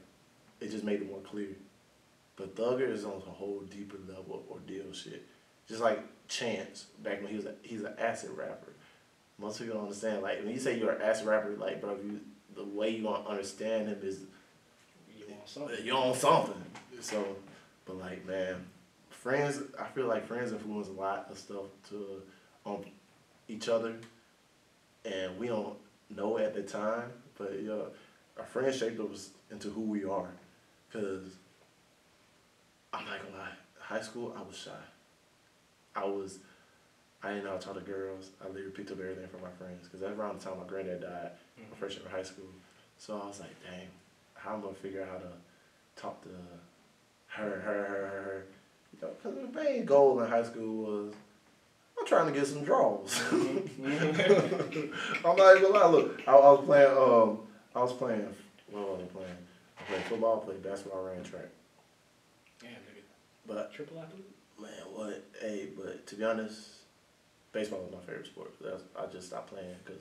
[0.60, 1.48] it just made it more clear.
[2.36, 5.24] But Thugger is on a whole deeper level of ordeal shit.
[5.68, 8.72] Just like Chance, back when he was a, he's an acid rapper.
[9.38, 10.22] Most people don't understand.
[10.22, 12.20] Like when you say you're an acid rapper, like bro, you
[12.54, 14.20] the way you gonna understand him is
[15.18, 15.84] You want something?
[15.84, 16.62] you're on something.
[17.00, 17.36] So,
[17.84, 18.64] but like man,
[19.24, 19.60] friends.
[19.80, 22.22] I feel like friends influence a lot of stuff to
[22.64, 22.84] on
[23.48, 23.96] each other,
[25.04, 25.76] and we don't
[26.14, 27.10] know at the time.
[27.37, 27.82] But yeah,
[28.38, 30.28] our friends shaped us into who we are.
[30.92, 31.22] Cause
[32.92, 33.48] I'm not gonna lie,
[33.80, 34.70] high school I was shy.
[35.96, 36.38] I was.
[37.22, 38.28] I didn't know how to talk to girls.
[38.44, 39.88] I literally picked up everything from my friends.
[39.88, 41.76] Cause that's around the time my granddad died my Mhm.
[41.78, 42.50] freshman year of high school.
[42.98, 43.88] So I was like, dang,
[44.34, 45.32] how am I gonna figure out how to
[45.96, 48.46] talk to her, her, her, her, her?
[49.22, 51.14] Because the main goal in high school was
[51.98, 53.14] I'm trying to get some draws.
[53.30, 54.92] Mhm.
[55.24, 55.90] I'm not even gonna lie.
[55.90, 56.90] Look, I, I was playing.
[56.90, 57.38] Um,
[57.74, 58.34] I was playing.
[58.70, 59.36] What was I playing?
[59.78, 61.46] I played football, played basketball, ran track.
[62.60, 63.02] Damn, nigga.
[63.46, 64.24] But Triple athlete?
[64.60, 65.24] Man, what?
[65.40, 66.60] Hey, but to be honest,
[67.52, 68.52] baseball was my favorite sport.
[68.62, 70.00] That's, I just stopped playing because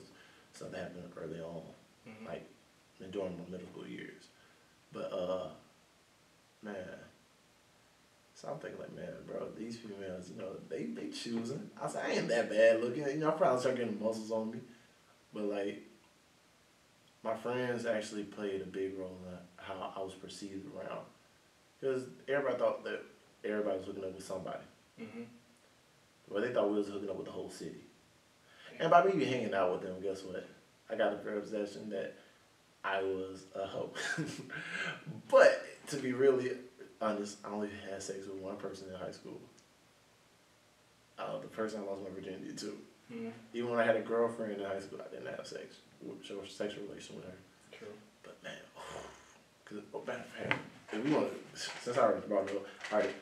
[0.52, 1.62] something happened early on,
[2.08, 2.26] Mhm.
[2.26, 2.48] like
[3.10, 4.22] during my middle school years.
[4.92, 5.48] But uh,
[6.62, 6.74] man,
[8.44, 11.70] so I'm thinking like, man, bro, these females, you know, they they choosing.
[11.80, 13.04] I said I ain't that bad looking.
[13.06, 14.58] You know, I probably start getting muscles on me,
[15.32, 15.82] but like.
[17.22, 21.06] My friends actually played a big role in how I was perceived around,
[21.80, 23.00] because everybody thought that
[23.42, 24.62] everybody was hooking up with somebody.
[25.00, 25.24] Mhm.
[26.28, 27.82] Well, they thought we was hooking up with the whole city.
[28.78, 30.46] And by me hanging out with them, guess what?
[30.90, 32.14] I got the perception that
[32.84, 33.94] I was a hoe.
[35.30, 36.58] but to be really
[37.00, 39.40] honest, I only had sex with one person in high school.
[41.18, 42.78] Uh, the person I lost my virginity to.
[43.12, 43.32] Mhm.
[43.52, 45.76] Even when I had a girlfriend in high school, I didn't have sex,
[46.22, 47.36] show sexual relation with her.
[47.70, 47.88] True.
[48.22, 48.56] But man,
[49.64, 50.28] cause oh, of fact,
[50.92, 53.14] if we want since I already brought it up, all right.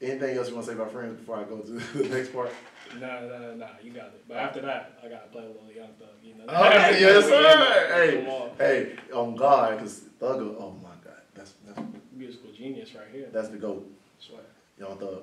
[0.00, 2.52] Anything else you want to say about friends before I go to the next part?
[2.98, 4.24] Nah, nah, nah, you got it.
[4.28, 6.44] But after that, I gotta play a little Young Thug, you know.
[6.44, 7.88] Okay, yes, sir.
[8.58, 10.87] Hey, hey, on God, because Thug, oh my
[11.66, 13.28] that's that's Musical genius right here.
[13.32, 13.88] that's the goat.
[14.18, 14.40] Swear.
[14.78, 15.22] Young Thug,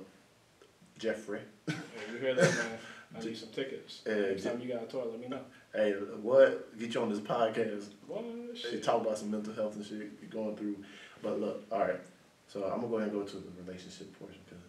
[0.97, 1.39] Jeffery.
[1.67, 1.73] Hey,
[2.13, 2.77] you hear that, man?
[3.17, 4.01] I need some tickets.
[4.05, 5.39] Yeah, Next time you got a tour, let me know.
[5.73, 6.77] Hey, what?
[6.79, 7.85] Get you on this podcast.
[8.07, 8.23] What?
[8.53, 8.83] They Shit.
[8.83, 10.77] talk about some mental health and shit you're going through.
[11.21, 11.99] But look, all right.
[12.47, 14.61] So I'm gonna go ahead and go to the relationship portion because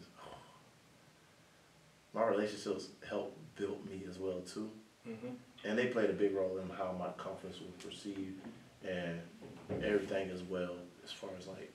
[2.14, 4.71] my relationships helped build me as well too,
[5.09, 5.29] Mm-hmm.
[5.69, 8.40] and they played a big role in how my confidence was perceived
[8.88, 9.21] and
[9.85, 10.75] everything as well
[11.07, 11.71] as far as like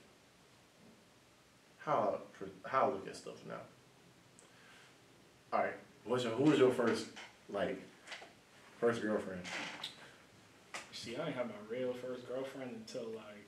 [1.78, 2.18] how
[2.66, 3.54] how I look at stuff now.
[5.52, 7.06] All right, what's your who was your first
[7.50, 7.80] like
[8.78, 9.40] first girlfriend?
[10.92, 13.44] See, I ain't had my real first girlfriend until like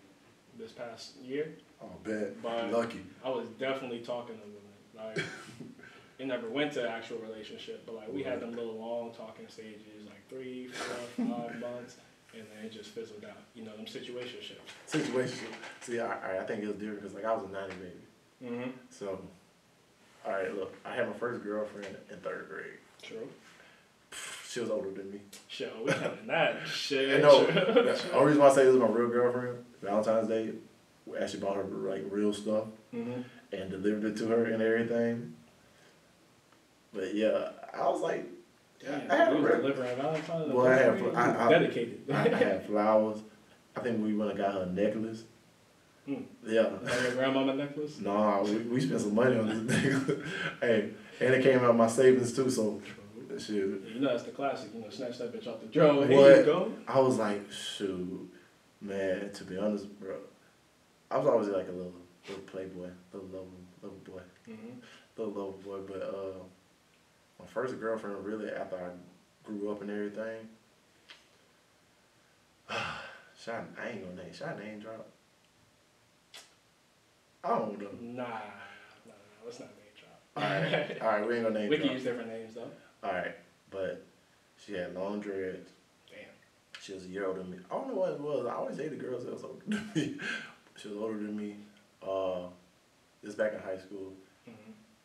[0.58, 1.50] this past year.
[1.82, 3.04] Oh, bet But- lucky.
[3.24, 5.14] I was definitely talking to women.
[5.16, 5.24] Like,
[6.18, 10.04] it never went to actual relationship, but like we had them little long talking stages,
[10.06, 11.96] like three, four, five months,
[12.36, 13.38] and then it just fizzled out.
[13.54, 14.58] You know, them situationships.
[14.86, 15.46] situation.
[15.80, 18.54] See, I, I, think it was different because like I was a ninety baby.
[18.54, 18.70] Mm-hmm.
[18.90, 19.20] So,
[20.24, 22.78] all right, look, I had my first girlfriend in third grade.
[23.02, 23.28] True.
[24.48, 25.20] She was older than me.
[25.48, 27.10] Shit, we telling that shit.
[27.10, 29.64] And no, the only reason why I say this is my real girlfriend.
[29.82, 30.50] Valentine's Day,
[31.06, 33.22] we actually bought her like real stuff mm-hmm.
[33.52, 35.34] and delivered it to her and everything.
[36.92, 38.26] But yeah, I was like,
[38.84, 40.52] Damn, I had a you was real- delivering Valentine's.
[40.52, 42.10] Well, I had- I- I- dedicated.
[42.10, 43.18] I, I had flowers.
[43.76, 45.24] I think we went and got her a necklace.
[46.06, 46.14] Hmm.
[46.46, 46.68] Yeah.
[46.82, 47.98] Like your grandmama necklace.
[48.00, 50.22] Nah, we, we spent some money on this thing.
[50.60, 53.38] hey, and it came out of my savings too, so True.
[53.38, 53.94] shit.
[53.94, 54.70] You know that's the classic.
[54.74, 55.96] You know, snatch that bitch off the drum.
[55.96, 56.08] What?
[56.10, 56.72] Here you go.
[56.86, 58.30] I was like, shoot,
[58.82, 59.30] man.
[59.32, 60.16] To be honest, bro,
[61.10, 61.94] I was always like a little
[62.28, 63.46] little playboy, little lover,
[63.82, 64.78] lover boy, Mm-hmm.
[65.16, 65.78] little lover boy.
[65.90, 66.44] But uh,
[67.44, 70.48] my first girlfriend, really, after I grew up and everything.
[73.42, 74.32] Should I, ain't gonna name.
[74.44, 75.06] I name drop?
[77.42, 77.88] I don't know.
[78.00, 78.32] Nah, nah,
[79.06, 79.12] nah.
[79.44, 80.20] Let's not name drop.
[80.36, 81.80] All right, all right, we ain't gonna name drop.
[81.80, 82.70] we can use different names though.
[83.02, 83.34] All right,
[83.70, 84.06] but
[84.64, 85.70] she had long dreads.
[86.08, 86.20] Damn.
[86.80, 87.58] She was a year older than me.
[87.70, 88.46] I don't know what it was.
[88.46, 90.14] I always dated girls that was older than me.
[90.76, 91.56] she was older than me.
[92.02, 92.46] Uh,
[93.22, 94.14] this back in high school.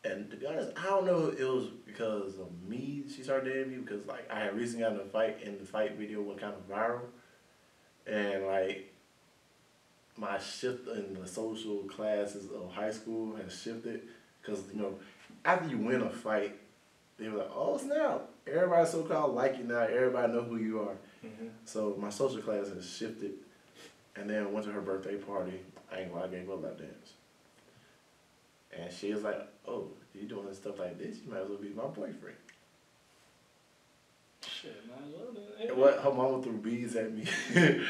[0.02, 3.52] And to be honest, I don't know if it was because of me she started
[3.52, 6.22] dating me because like I had recently gotten in a fight and the fight video
[6.22, 7.02] went kind of viral.
[8.06, 8.92] And like
[10.16, 14.02] my shift in the social classes of high school has shifted
[14.40, 14.94] because you know
[15.44, 16.56] after you win a fight,
[17.18, 20.80] they were like, oh snap, everybody so called like you now, everybody know who you
[20.80, 20.96] are.
[21.24, 21.48] Mm-hmm.
[21.64, 23.32] So my social class has shifted,
[24.16, 25.60] and then went to her birthday party.
[25.92, 27.12] I ain't gonna lie, I gave her a lap dance.
[28.76, 31.18] And she was like, "Oh, you doing stuff like this?
[31.24, 32.36] You might as well be my boyfriend."
[34.46, 35.76] Shit, might as well then.
[35.76, 37.24] What her mama threw bees at me,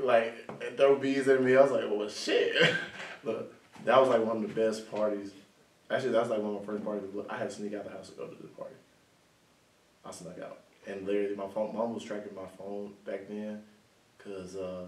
[0.00, 0.34] like
[0.76, 1.56] throw bees at me.
[1.56, 2.74] I was like, "Well, shit."
[3.24, 3.52] Look,
[3.84, 5.32] that was like one of the best parties.
[5.90, 7.04] Actually, that was like one of my first parties.
[7.28, 8.74] I had to sneak out the house to go to the party.
[10.04, 11.76] I snuck out, and literally, my phone.
[11.76, 13.62] Mom was tracking my phone back then,
[14.18, 14.86] cause uh,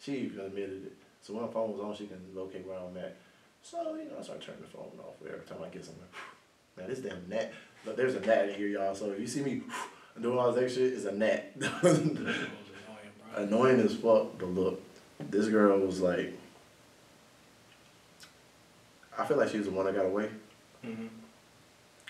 [0.00, 0.96] she even admitted it.
[1.22, 3.16] So when my phone was on, she can locate where I'm at.
[3.62, 6.06] So you know, I start turning the phone off every time I get somewhere.
[6.76, 7.52] Man, this damn gnat.
[7.84, 8.94] but there's a gnat in here, y'all.
[8.94, 9.62] So if you see me
[10.20, 11.52] doing all this extra shit, it's a gnat.
[11.60, 12.34] That was annoying.
[13.34, 14.82] Annoying as fuck, but look,
[15.20, 16.32] this girl was like,
[19.18, 20.30] I feel like she was the one that got away.
[20.84, 21.06] Mm-hmm.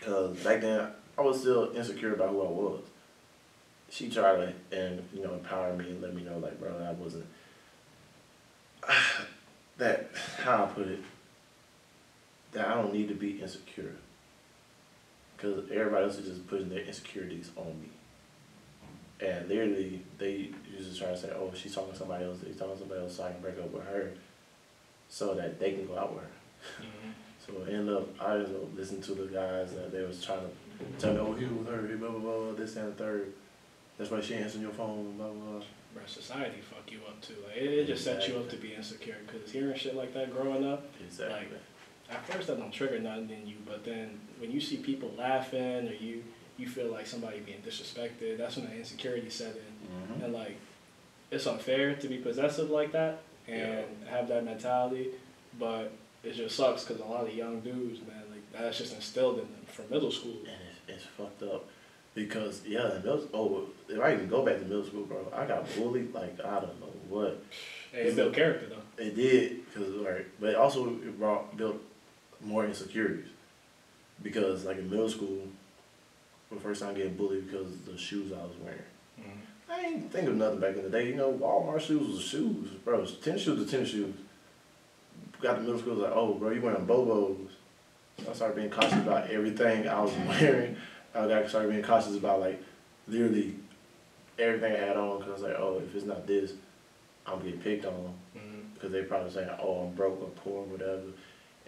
[0.02, 2.80] Cause back then I was still insecure about who I was.
[3.90, 6.92] She tried to and you know empower me and let me know like, bro, I
[6.92, 7.26] wasn't
[9.78, 11.00] that how I put it.
[12.52, 13.92] That I don't need to be insecure.
[15.36, 17.90] Cause everybody else is just putting their insecurities on me.
[19.20, 22.38] And literally, they usually try to say, "Oh, she's talking to somebody else.
[22.44, 24.12] He's talking to somebody else, so I can break up with her,
[25.08, 26.30] so that they can go out with her."
[26.82, 27.12] Mhm.
[27.48, 30.84] So I end up, I up listening to the guys that they was trying to
[30.98, 33.32] tell me, "Oh, he was her, he blah blah blah, this and the third.
[33.96, 37.36] That's why she answering your phone, blah blah blah." Bro, society fuck you up too.
[37.46, 39.16] Like it, it just sets you up to be insecure.
[39.26, 41.38] Cause hearing shit like that growing up, Exactly.
[41.38, 41.48] Like,
[42.10, 45.88] at first that don't trigger nothing in you, but then when you see people laughing
[45.88, 46.24] or you
[46.56, 50.16] you feel like somebody being disrespected, that's when the insecurity set in.
[50.16, 50.24] Mhm.
[50.24, 50.56] And like,
[51.30, 55.12] it's unfair to be possessive like that and have that mentality,
[55.58, 55.92] but
[56.24, 59.44] it just sucks because a lot of young dudes, man, like that's just instilled in
[59.44, 60.38] them from middle school.
[60.40, 61.66] And it's, it's fucked up
[62.14, 65.64] because yeah, middle oh, if I even go back to middle school, bro, I got
[65.76, 67.40] bullied like I don't know what.
[67.94, 69.02] And it built character though.
[69.02, 71.80] It did because right, but it also it brought built
[72.40, 73.26] more insecurities
[74.22, 75.42] because like in middle school,
[76.48, 78.78] for the first time I getting bullied because of the shoes I was wearing.
[79.20, 79.70] Mm-hmm.
[79.70, 81.08] I ain't think of nothing back in the day.
[81.08, 83.04] You know, Walmart shoes was shoes, bro.
[83.04, 84.14] Tennis shoes was tennis shoes.
[85.40, 87.48] Got to middle school, was like, oh, bro, you wearing Bobos.
[88.28, 90.76] I started being cautious about everything I was wearing.
[91.14, 92.62] I got started being cautious about like
[93.06, 93.54] literally
[94.38, 96.52] everything I had on because I was like, oh, if it's not this,
[97.26, 98.74] I'm getting picked on Mm-hmm.
[98.74, 101.02] because they probably saying, oh, I'm broke or poor or whatever.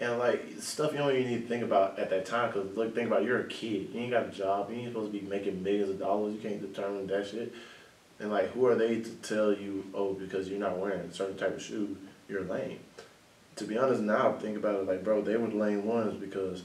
[0.00, 2.94] And like stuff you don't even need to think about at that time because look,
[2.94, 5.18] think about it, you're a kid, you ain't got a job, you ain't supposed to
[5.18, 7.52] be making millions of dollars, you can't determine that shit.
[8.18, 11.36] And like, who are they to tell you, oh, because you're not wearing a certain
[11.36, 11.96] type of shoe,
[12.28, 12.78] you're lame?
[13.56, 16.62] To be honest, now think about it, like, bro, they were lame ones because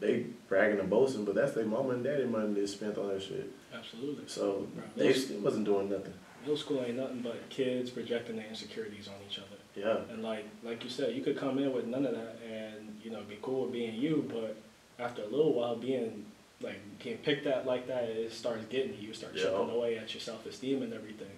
[0.00, 3.22] they bragging and boasting, but that's their mama and daddy money they spent on that
[3.22, 3.52] shit.
[3.72, 4.24] Absolutely.
[4.26, 6.14] So Bro, they still wasn't doing nothing.
[6.40, 9.59] Middle school ain't nothing but kids projecting their insecurities on each other.
[9.80, 12.98] Yeah, And like like you said, you could come in with none of that and
[13.02, 14.56] you know be cool with being you, but
[15.02, 16.26] after a little while, being
[16.60, 19.12] like getting picked at like that, it starts getting to you.
[19.14, 19.44] Start Yeah.
[19.44, 21.36] chipping away at your self esteem and everything,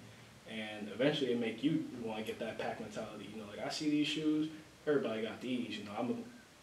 [0.51, 3.29] and eventually it make you want to get that pack mentality.
[3.33, 4.49] You know, like I see these shoes,
[4.87, 5.79] everybody got these.
[5.79, 6.15] You know, I'm a,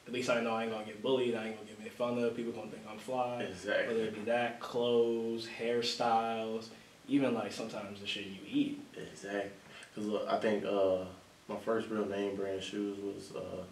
[0.07, 1.35] at least I know I ain't gonna get bullied.
[1.35, 2.35] I ain't gonna get made fun of.
[2.35, 3.41] People gonna think I'm fly.
[3.43, 3.87] Exactly.
[3.87, 6.67] Whether it be that, clothes, hairstyles,
[7.07, 8.81] even like sometimes the shit you eat.
[8.97, 9.51] Exactly.
[9.95, 11.05] Cause look, I think uh,
[11.49, 13.63] my first real name brand shoes was uh,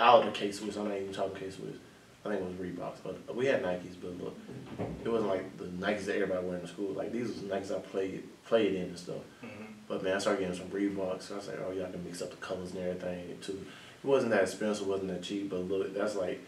[0.00, 0.76] out of the K Swiss.
[0.76, 1.76] I'm not even talking K Swiss.
[2.24, 3.96] I think it was Reeboks, but we had Nikes.
[4.00, 4.36] But look,
[5.04, 6.92] it wasn't like the Nikes that everybody wear in school.
[6.92, 9.22] Like these was Nikes I played played in and stuff.
[9.44, 9.64] Mm-hmm.
[9.86, 11.22] But man, I started getting some Reeboks.
[11.22, 13.64] So I was like, oh yeah, I can mix up the colors and everything too.
[14.02, 16.42] It wasn't that expensive, it wasn't that cheap, but look, that's like.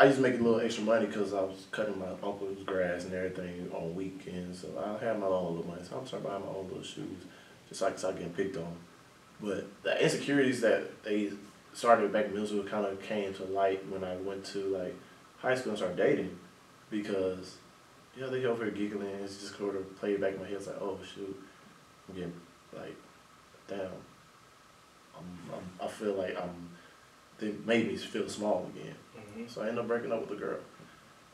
[0.00, 3.04] I used to make a little extra money because I was cutting my uncle's grass
[3.04, 4.62] and everything on weekends.
[4.62, 5.82] So I had my own little money.
[5.88, 7.24] So I'm starting buying my own little shoes
[7.68, 8.76] just so I getting picked on.
[9.42, 11.32] But the insecurities that they
[11.74, 14.94] started back in middle school kind of came to light when I went to like
[15.38, 16.38] high school and started dating
[16.90, 17.56] because,
[18.14, 19.10] you know, they over here giggling.
[19.10, 20.56] And it's just sort of played back in my head.
[20.56, 21.36] It's like, oh, shoot.
[22.08, 22.32] I'm getting
[22.72, 22.96] like,
[23.66, 23.80] damn.
[25.18, 26.70] I'm, I'm, I feel like I'm,
[27.38, 28.94] they made me feel small again.
[29.16, 29.48] Mm-hmm.
[29.48, 30.58] So I ended up breaking up with the girl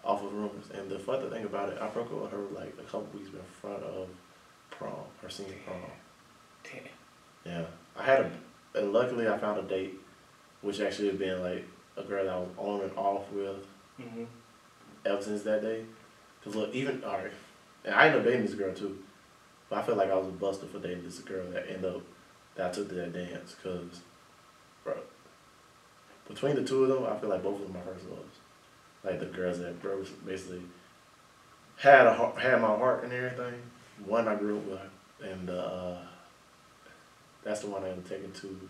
[0.02, 0.70] off of rumors.
[0.72, 3.28] And the funny thing about it, I broke up with her like a couple weeks
[3.28, 4.08] in front of
[4.70, 5.76] prom, her senior prom.
[6.64, 6.82] Damn.
[7.44, 7.66] Yeah.
[7.98, 8.30] I had a,
[8.78, 9.94] and luckily I found a date,
[10.62, 13.66] which actually had been like a girl that I was on and off with
[14.00, 14.24] Mm-hmm.
[15.04, 15.82] ever since that day.
[16.44, 17.32] Cause look, even, alright,
[17.84, 18.96] and I ended up dating this girl too.
[19.68, 22.02] But I feel like I was a buster for dating this girl that ended up,
[22.54, 23.56] that I took to that dance.
[23.60, 24.00] Cause,
[24.84, 24.94] bro,
[26.28, 28.36] between the two of them, I feel like both of them my first loves.
[29.04, 30.62] Like the girls that bro basically
[31.76, 33.60] had a had my heart and everything.
[34.04, 35.96] One I grew up with, and uh,
[37.42, 38.68] that's the one I was taken to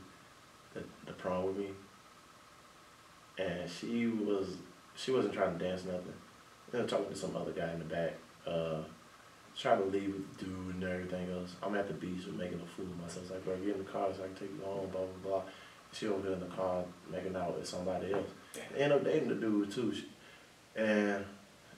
[0.75, 1.69] the, the prom with me.
[3.39, 4.57] And she was
[4.95, 6.13] she wasn't trying to dance nothing.
[6.73, 8.15] You know, talking to some other guy in the back.
[8.47, 8.79] Uh,
[9.57, 11.55] trying to leave with the dude and everything else.
[11.63, 13.23] I'm at the beach and making a fool of myself.
[13.25, 15.31] It's like, bro, get in the car so I can take you home, blah, blah,
[15.31, 15.43] blah.
[15.93, 18.29] She over here in the car making out with somebody else.
[18.55, 18.83] Damn.
[18.83, 19.95] End up dating the dude too.
[19.95, 20.09] She-
[20.77, 21.25] And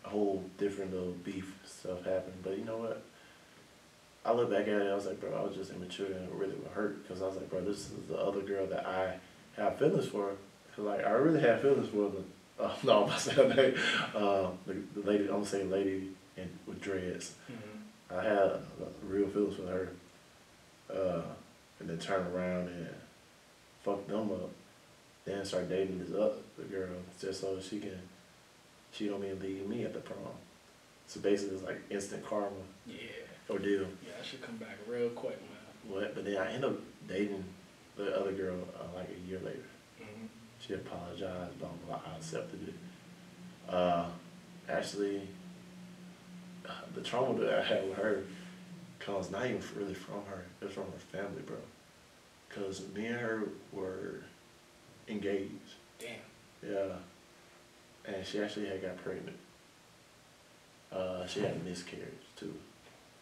[0.05, 2.43] a whole different little beef stuff happened.
[2.43, 3.03] But you know what?
[4.25, 6.31] I look back at it, I was like, bro, I was just immature and it
[6.33, 9.15] really would hurt because I was like, bro, this is the other girl that I
[9.57, 10.33] have feelings for.
[10.77, 13.75] Cause like I really had feelings for the, uh, no, I'm not saying name.
[14.15, 17.35] Uh, the, the lady, I'm saying lady in, with dreads.
[17.51, 18.19] Mm-hmm.
[18.19, 18.61] I had uh,
[19.07, 19.89] real feelings for her.
[20.93, 21.23] Uh,
[21.79, 22.89] and then turn around and
[23.83, 24.51] fucked them up.
[25.25, 26.35] Then start dating this other
[26.71, 26.89] girl
[27.21, 27.99] just so she can,
[28.93, 30.19] she don't mean leave me at the prom.
[31.07, 32.51] So basically it's like instant karma
[32.87, 33.20] Yeah.
[33.51, 33.87] Ordeal.
[34.05, 35.93] Yeah, I should come back real quick, man.
[35.95, 36.15] What?
[36.15, 36.77] But then I end up
[37.09, 37.45] dating
[37.97, 39.65] the other girl uh, like a year later.
[40.01, 40.27] Mm-hmm.
[40.61, 42.13] She apologized, blah, blah, blah.
[42.13, 43.73] I accepted it.
[43.73, 44.07] Uh,
[44.69, 45.29] actually,
[46.95, 48.23] the trauma that I had with her
[48.99, 51.57] comes not even really from her, it's from her family, bro.
[52.49, 54.21] Because me and her were
[55.09, 55.75] engaged.
[55.99, 56.71] Damn.
[56.71, 56.95] Yeah.
[58.05, 59.37] And she actually had got pregnant.
[60.93, 62.53] Uh, she had a miscarriage too.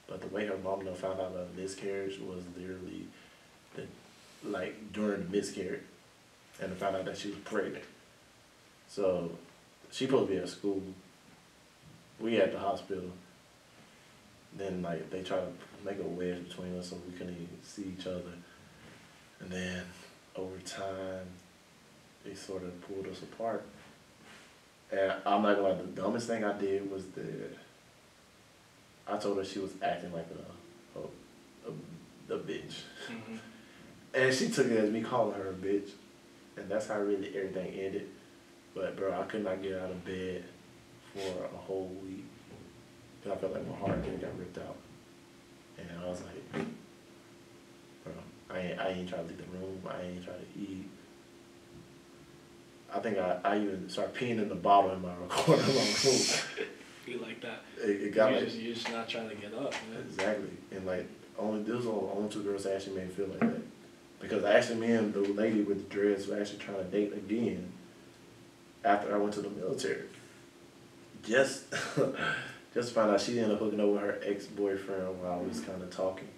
[0.08, 3.06] But the way her mom done found out about the miscarriage was literally
[3.74, 3.86] the
[4.42, 5.82] like during the miscarriage
[6.60, 7.84] and found out that she was pregnant.
[8.88, 9.30] So
[9.90, 10.82] she supposed to be at school.
[12.18, 13.10] We at the hospital.
[14.56, 15.52] Then like they tried to
[15.84, 18.32] make a wedge between us so we couldn't even see each other.
[19.40, 19.82] And then
[20.34, 21.26] over time
[22.24, 23.64] they sort of pulled us apart.
[24.90, 27.56] And I'm not gonna lie, the dumbest thing I did was that
[29.08, 30.26] I told her she was acting like
[30.94, 31.02] a a,
[31.70, 32.82] a, a bitch.
[33.08, 33.36] hmm
[34.14, 35.90] And she took it as me calling her a bitch.
[36.56, 38.08] And that's how really everything ended.
[38.74, 40.44] But bro, I could not get out of bed
[41.14, 42.24] for a whole week.
[43.22, 44.76] Cause I felt like my heart had got ripped out.
[45.78, 46.66] And I was like,
[48.04, 48.12] bro,
[48.50, 49.80] I ain't, I ain't trying to leave the room.
[49.88, 50.88] I ain't trying to eat.
[52.92, 55.86] I think I, I even started peeing in the bottle in my recording room.
[57.08, 57.62] Be like that.
[57.82, 60.02] It, it got you're, like, just, you're just not trying to get up, man.
[60.06, 63.62] Exactly, and like only those only two girls that actually made me feel like that,
[64.20, 67.72] because actually me and the lady with the dreads were actually trying to date again
[68.84, 70.02] after I went to the military.
[71.22, 71.70] Just,
[72.74, 75.48] just to find out she ended up hooking up with her ex boyfriend while we
[75.48, 76.28] was kind of talking,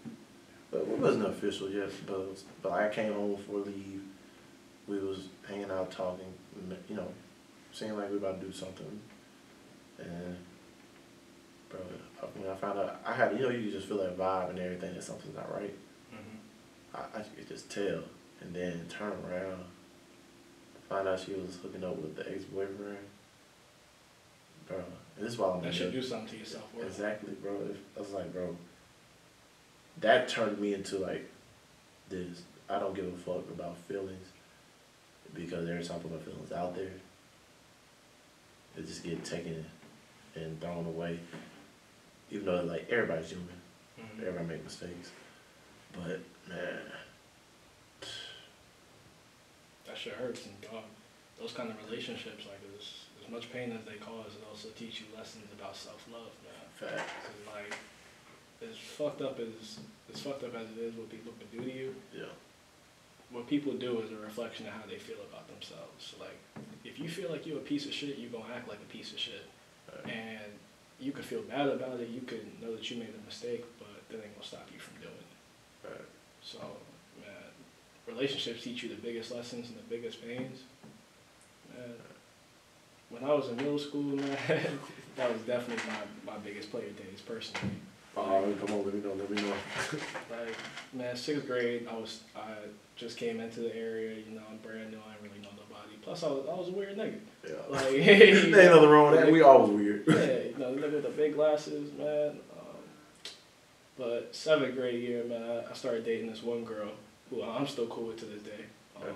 [0.71, 1.91] but it wasn't official yet.
[2.07, 4.03] But was, but I came home for leave.
[4.87, 6.33] We was hanging out talking,
[6.89, 7.09] you know,
[7.73, 9.01] seemed like we about to do something,
[9.99, 10.37] and
[11.71, 11.81] bro,
[12.35, 14.95] when I found out, I had, you know, you just feel that vibe and everything
[14.95, 15.75] that something's not right.
[16.11, 16.17] hmm
[16.95, 18.03] I, I could just tell,
[18.41, 19.63] and then turn around,
[20.89, 22.99] find out she was hooking up with the ex boyfriend.
[24.69, 24.79] Bro,
[25.17, 26.65] and this is why I'm That should do something to yourself.
[26.77, 27.53] the- Exactly, bro.
[27.71, 28.57] If- I was like, bro,
[30.01, 31.29] that turned me into like
[32.09, 32.43] this.
[32.69, 34.29] I don't give a fuck about feelings
[35.35, 36.91] because every time I put my feelings out there,
[38.77, 39.65] they just get taken
[40.37, 41.19] and thrown away.
[42.31, 43.49] Even though like everybody's human,
[43.99, 45.11] hmm everybody make mistakes,
[45.93, 46.81] but man,
[49.87, 50.85] That shit hurts, and dog,
[51.39, 55.01] those kind of relationships, like as as much pain as they cause, it also teach
[55.01, 56.67] you lessons about self love, man.
[56.91, 57.11] fact.
[57.25, 57.75] 'Cause, like,
[58.71, 59.81] as fucked up as
[60.13, 62.25] as fucked up as it is, what people can do to you, Yeah,
[63.31, 66.05] what people do is a reflection of how they feel about themselves.
[66.05, 66.39] So, like,
[66.85, 69.13] if you feel like you're a piece of shit, you're gonna act like a piece
[69.13, 69.45] of shit,
[69.93, 70.07] right.
[70.15, 70.53] and
[71.01, 72.09] you could feel bad about it.
[72.09, 75.01] You could know that you made a mistake, but that ain't gonna stop you from
[75.01, 75.89] doing it.
[75.89, 76.09] right.
[76.43, 76.59] So,
[77.21, 77.51] man,
[78.07, 80.61] relationships teach you the biggest lessons and the biggest pains.
[81.75, 81.95] Man,
[83.09, 84.03] when I was in middle school,
[84.49, 84.79] man,
[85.17, 85.83] that was definitely
[86.25, 87.77] my, my biggest player days personally.
[88.17, 89.55] Oh, come on, let me know, let me know.
[90.31, 90.57] Like,
[90.93, 92.55] man, sixth grade, I was I
[92.97, 95.51] just came into the area, you know, I'm brand new, I didn't really know.
[96.03, 97.19] Plus, I was I was a weird nigga.
[97.47, 97.55] Yeah.
[97.71, 99.33] Like, Ain't nothing wrong with that.
[99.33, 100.05] We always weird.
[100.07, 102.39] yeah, you know, the nigga with the big glasses, man.
[102.59, 102.77] Um,
[103.99, 106.91] but seventh grade year, man, I, I started dating this one girl
[107.29, 108.65] who I'm still cool with to this day.
[108.97, 109.15] Um,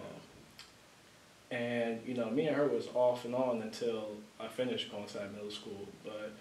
[1.50, 4.08] and you know, me and her was off and on until
[4.40, 5.88] I finished going to that middle school.
[6.04, 6.32] But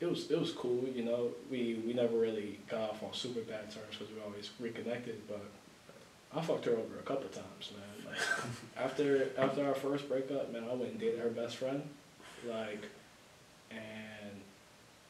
[0.00, 1.30] it was it was cool, you know.
[1.50, 5.22] We we never really got off on super bad terms because we always reconnected.
[5.28, 5.44] But
[6.34, 8.12] I fucked her over a couple times, man.
[8.12, 8.18] Like
[8.76, 11.82] after after our first breakup, man, I went and dated her best friend,
[12.48, 12.84] like,
[13.70, 14.40] and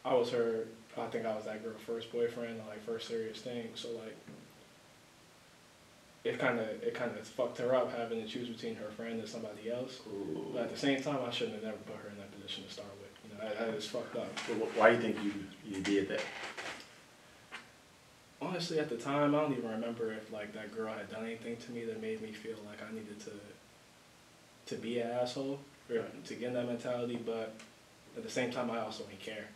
[0.04, 0.66] I was her.
[0.96, 3.68] I think I was that girl's first boyfriend, like first serious thing.
[3.74, 4.16] So like,
[6.24, 9.20] it kind of it kind of fucked her up having to choose between her friend
[9.20, 10.00] and somebody else.
[10.08, 10.46] Ooh.
[10.52, 12.70] But at the same time, I shouldn't have never put her in that position to
[12.70, 13.10] start with.
[13.24, 14.38] You know, that, that is fucked up.
[14.76, 15.32] Why do you think you
[15.64, 16.20] you did that?
[18.42, 21.56] Honestly, at the time, I don't even remember if like that girl had done anything
[21.58, 23.30] to me that made me feel like I needed to
[24.66, 26.24] to be an asshole or Right.
[26.24, 27.20] to get in that mentality.
[27.24, 27.54] But
[28.16, 29.46] at the same time, I also didn't care.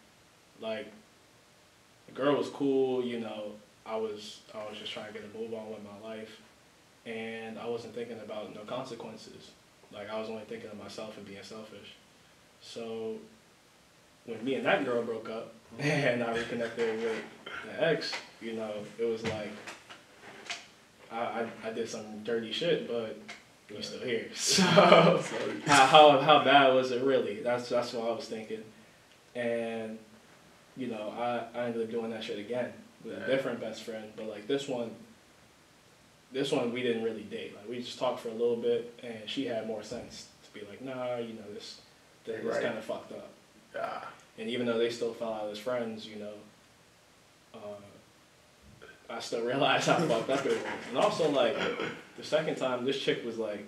[0.61, 0.87] Like
[2.07, 3.53] the girl was cool, you know.
[3.85, 6.41] I was I was just trying to get a move on with my life,
[7.07, 9.51] and I wasn't thinking about no consequences.
[9.93, 11.95] Like I was only thinking of myself and being selfish.
[12.61, 13.17] So
[14.27, 17.23] when me and that girl broke up and I reconnected with
[17.65, 19.51] the ex, you know, it was like
[21.11, 23.17] I, I, I did some dirty shit, but
[23.71, 24.29] we're still here.
[24.35, 25.19] So how,
[25.67, 27.43] how how bad was it really?
[27.43, 28.63] That's that's what I was thinking.
[29.35, 29.99] And
[30.77, 32.73] you know, I, I ended up doing that shit again
[33.05, 34.91] with a different best friend, but like this one
[36.33, 37.55] this one we didn't really date.
[37.57, 40.67] Like we just talked for a little bit, and she had more sense to be
[40.67, 41.81] like, nah, you know this,
[42.25, 42.63] this Right.
[42.63, 43.29] kind of fucked up.
[43.75, 44.01] Yeah.
[44.39, 46.33] And even though they still fell out as friends, you know,
[47.55, 47.59] uh,
[49.09, 50.63] I still realize how fucked up it was.
[50.89, 51.57] And also, like,
[52.17, 53.67] the second time, this chick was like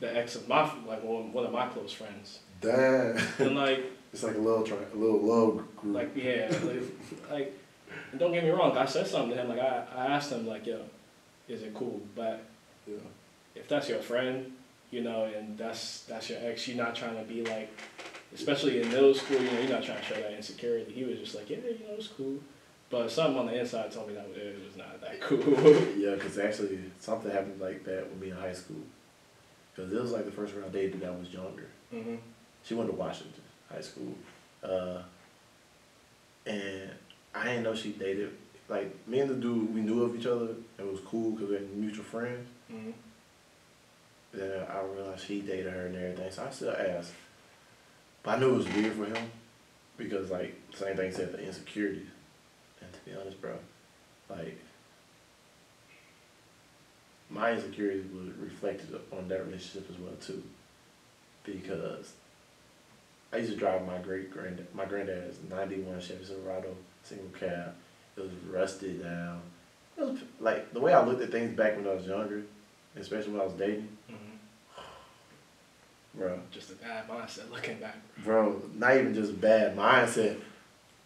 [0.00, 2.40] the ex of my, like, one, one of my close friends.
[2.60, 3.16] damn.
[3.38, 5.94] And, like, it's like a little tri- a little love group.
[5.94, 6.82] like yeah, like,
[7.30, 7.58] like,
[8.10, 9.48] and don't get me wrong, I said something to him.
[9.48, 10.80] Like, I, I asked him, like, yo,
[11.48, 12.00] is it cool?
[12.14, 12.42] But
[12.86, 12.96] yeah.
[13.54, 14.52] if that's your friend,
[14.90, 17.70] you know, and that's that's your ex, you're not trying to be like,
[18.34, 20.92] especially in middle school, you know, you're not trying to show that insecurity.
[20.92, 22.38] He was just like, yeah, you know, it's cool.
[22.92, 25.38] But something on the inside told me that it was not that cool.
[25.96, 28.82] Yeah, because actually something happened like that with me in high school.
[29.74, 31.68] Because it was like the first girl I dated that was younger.
[31.90, 32.16] hmm
[32.62, 34.14] She went to Washington High School.
[34.62, 34.98] Uh,
[36.44, 36.90] and
[37.34, 38.30] I didn't know she dated.
[38.68, 40.48] Like, me and the dude, we knew of each other.
[40.78, 42.46] It was cool because we had mutual friends.
[42.70, 42.90] hmm
[44.34, 46.30] Then I realized he dated her and everything.
[46.30, 47.12] So I still asked.
[48.22, 49.30] But I knew it was weird for him.
[49.96, 52.08] Because, like, same thing said, the insecurities.
[52.82, 53.54] And to be honest, bro,
[54.28, 54.58] like,
[57.30, 60.42] my insecurities were reflected on that relationship as well, too.
[61.44, 62.12] Because
[63.32, 67.74] I used to drive my great granddad, my granddad's 91 Chevy Silverado single cab.
[68.16, 69.40] It was rusted down.
[69.96, 72.42] It was, like, the way I looked at things back when I was younger,
[72.96, 74.16] especially when I was dating, hmm
[76.14, 77.96] bro, Just a bad mindset looking back.
[78.22, 80.38] bro, not even just bad mindset.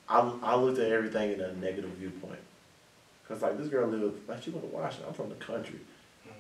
[0.09, 2.39] I, I looked at everything in a negative viewpoint.
[3.29, 5.07] Cause like this girl lived, like she went to Washington.
[5.09, 5.81] I'm from the country.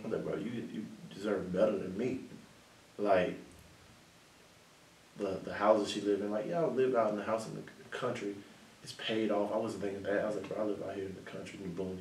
[0.05, 0.13] I'm Mhm.
[0.15, 2.21] like, bro, you you deserve better than me.
[2.97, 3.35] Like
[5.19, 7.57] the the houses she lived in, like yeah, I live out in the house in
[7.57, 7.63] the
[7.97, 8.35] country.
[8.85, 9.53] It's paid off.
[9.53, 10.21] I wasn't thinking that.
[10.23, 11.99] I was like, bro, I live out here in the country in the boonies.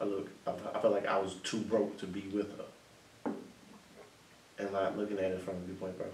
[0.00, 3.32] I look, I, I felt like I was too broke to be with her.
[4.58, 6.06] And like looking at it from a viewpoint, bro,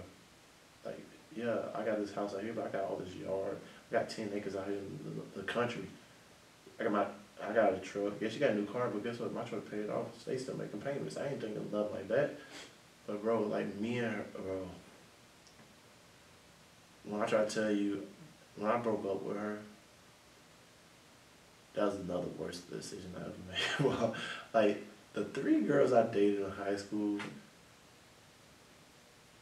[0.85, 0.99] like
[1.35, 3.57] yeah, I got this house out here, but I got all this yard.
[3.91, 4.99] I got ten acres out here in
[5.35, 5.85] the, the country.
[6.79, 7.05] I got my,
[7.43, 8.13] I got a truck.
[8.19, 9.33] Yeah, you got a new car, but guess what?
[9.33, 10.07] My truck paid off.
[10.25, 11.17] They still making payments.
[11.17, 12.39] I ain't thinking of like that.
[13.07, 14.67] But bro, like me and her, bro.
[17.03, 18.05] When I try to tell you,
[18.55, 19.59] when I broke up with her,
[21.73, 23.97] that was another worst decision I ever made.
[23.99, 24.15] well,
[24.53, 27.19] like the three girls I dated in high school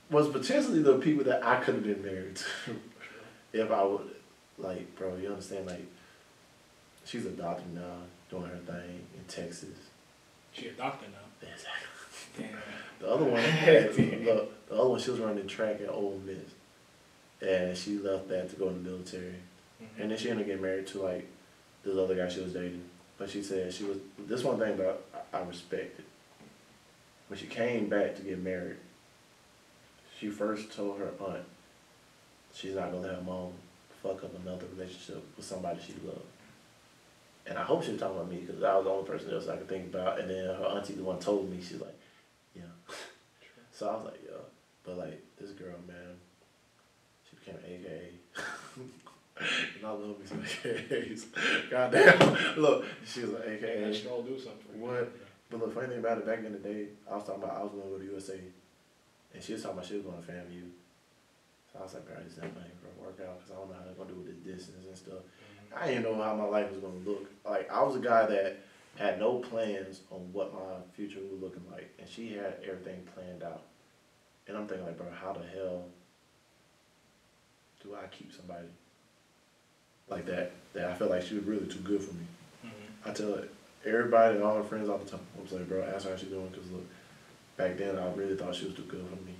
[0.10, 2.76] was potentially the people that I could have been married to
[3.54, 4.16] if I would,
[4.60, 5.66] like, bro, you understand?
[5.68, 5.86] Like,
[7.06, 7.98] she's a doctor now,
[8.30, 9.70] doing her thing in Texas.
[10.54, 11.48] She a doctor now.
[11.48, 11.88] Exactly.
[12.38, 12.58] Damn.
[13.00, 14.02] The other one, had, the,
[14.68, 18.56] the other one, she was running track at Ole Miss, and she left that to
[18.56, 19.36] go in the military.
[19.82, 20.02] Mhm.
[20.02, 21.28] And then she ended up getting married to like
[21.84, 22.84] this other guy she was dating.
[23.18, 25.02] But she said she was this one thing that
[25.34, 26.06] I, I respected.
[27.28, 28.78] When she came back to get married,
[30.20, 31.44] she first told her aunt
[32.54, 33.54] she's not gonna let her mom
[34.02, 36.22] fuck up another relationship with somebody she loved.
[37.46, 39.48] And I hope she was talking about me because I was the only person else
[39.48, 40.20] I could think about.
[40.20, 41.98] And then her auntie the one told me she's like,
[42.56, 42.64] yeah.
[43.72, 44.38] So I was like, yeah.
[44.84, 46.18] But like this girl, man,
[47.30, 48.12] she became an AKA.
[49.40, 51.26] and I love me some AKAs.
[51.70, 52.62] Goddamn.
[52.62, 53.94] Look, she was an AKA.
[53.94, 54.84] stroll do something for you.
[54.84, 55.12] What?
[55.50, 57.64] But the funny thing about it, back in the day, I was talking about I
[57.64, 58.40] was going to go to USA.
[59.34, 60.70] And she was talking about she was going to FAMU.
[61.72, 63.70] So I was like, girl, this is not money for a workout because I don't
[63.70, 65.22] know how they're going to do with this distance and stuff.
[65.22, 65.78] Mhm.
[65.82, 67.30] I didn't know how my life was gonna look.
[67.46, 68.58] Like I was a guy that
[68.98, 73.44] had no plans on what my future was looking like, and she had everything planned
[73.44, 73.62] out.
[74.48, 75.84] And I'm thinking like, bro, how the hell
[77.84, 78.66] do I keep somebody
[80.08, 80.52] like that?
[80.74, 82.26] That I felt like she was really too good for me.
[82.66, 82.72] Mhm.
[83.06, 83.44] I tell
[83.86, 85.26] everybody and all her friends all the time.
[85.38, 86.86] I was like, bro, ask her how she's doing, cause look,
[87.58, 89.36] back then I really thought she was too good for me.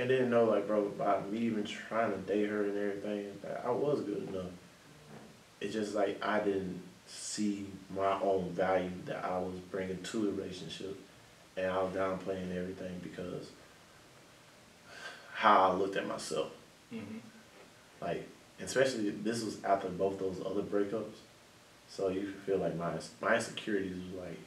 [0.00, 3.62] And didn't know like, bro, by me even trying to date her and everything, that
[3.66, 4.46] I was good enough.
[5.60, 10.32] It's just like I didn't see my own value that I was bringing to the
[10.32, 10.98] relationship,
[11.54, 13.50] and I was downplaying everything because
[15.34, 16.50] how I looked at myself.
[16.90, 17.20] Mhm.
[18.00, 18.26] Like,
[18.58, 21.18] especially this was after both those other breakups,
[21.90, 24.38] so you feel like my my insecurities was like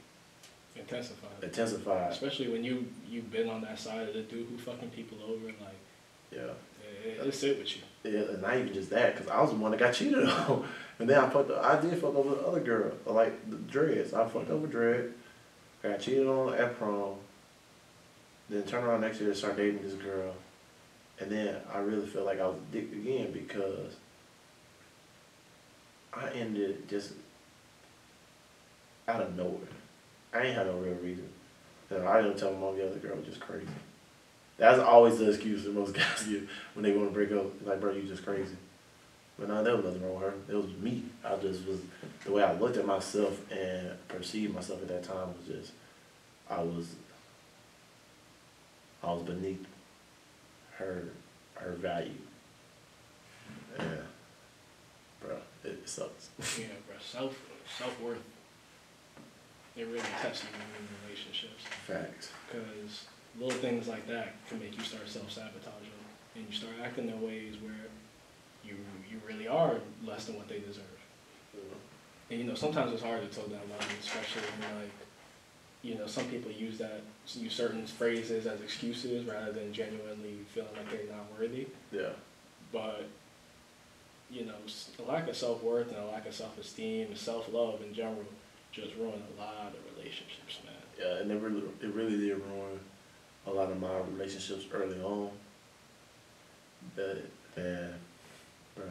[0.75, 1.43] Intensified.
[1.43, 2.11] intensified.
[2.11, 5.45] Especially when you you've been on that side of the dude who fucking people over,
[5.45, 5.79] like
[6.31, 6.53] Yeah,
[7.05, 7.83] it, it, it sit with you.
[8.03, 10.67] yeah, and not even just that, cause I was the one that got cheated on,
[10.99, 11.51] and then I fucked.
[11.51, 14.13] I did fuck over the other girl, like the dreads.
[14.13, 14.71] I fucked over mm-hmm.
[14.71, 15.13] dread,
[15.83, 17.15] got cheated on at prom.
[18.49, 20.33] Then turn around next year and start dating this girl,
[21.19, 23.95] and then I really felt like I was a dick again because
[26.13, 27.13] I ended just
[29.07, 29.59] out of nowhere.
[30.33, 31.29] I ain't had no real reason.
[31.91, 33.67] I didn't tell my mom the other girl was just crazy.
[34.57, 37.45] That's always the excuse that most guys give when they want to break up.
[37.65, 38.55] Like, bro, you just crazy.
[39.37, 40.33] But no, there was nothing wrong with her.
[40.47, 41.03] It was me.
[41.23, 41.79] I just was
[42.23, 45.71] the way I looked at myself and perceived myself at that time was just
[46.49, 46.95] I was
[49.03, 49.65] I was beneath
[50.77, 51.05] her
[51.55, 52.11] her value.
[53.77, 53.85] Yeah.
[55.19, 56.29] Bro, it sucks.
[56.59, 56.95] Yeah, bro.
[56.99, 57.39] Self
[57.77, 58.21] self worth.
[59.75, 62.29] It really tests you in relationships Facts.
[62.47, 63.05] because
[63.39, 65.89] little things like that can make you start self sabotaging
[66.35, 67.89] and you start acting in ways where
[68.63, 68.75] you
[69.09, 70.99] you really are less than what they deserve.
[71.57, 71.75] Mm-hmm.
[72.31, 74.91] And you know, sometimes it's hard to tell that line, especially when like,
[75.81, 77.01] you know, some people use that
[77.35, 81.67] use certain phrases as excuses rather than genuinely feeling like they're not worthy.
[81.91, 82.09] Yeah.
[82.71, 83.07] But
[84.29, 87.17] you know, s- a lack of self worth and a lack of self esteem and
[87.17, 88.25] self love in general
[88.73, 90.73] just ruin a lot of relationships, man.
[90.99, 92.79] Yeah, and it really, it really did ruin
[93.45, 95.29] a lot of my relationships early on.
[96.95, 97.93] But man,
[98.75, 98.85] bro.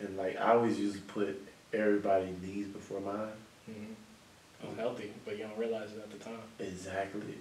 [0.00, 1.40] and like I always used to put
[1.72, 3.28] everybody's needs before mine.
[3.70, 4.68] Mm-hmm.
[4.68, 6.40] Unhealthy, but you don't realize it at the time.
[6.58, 7.38] Exactly.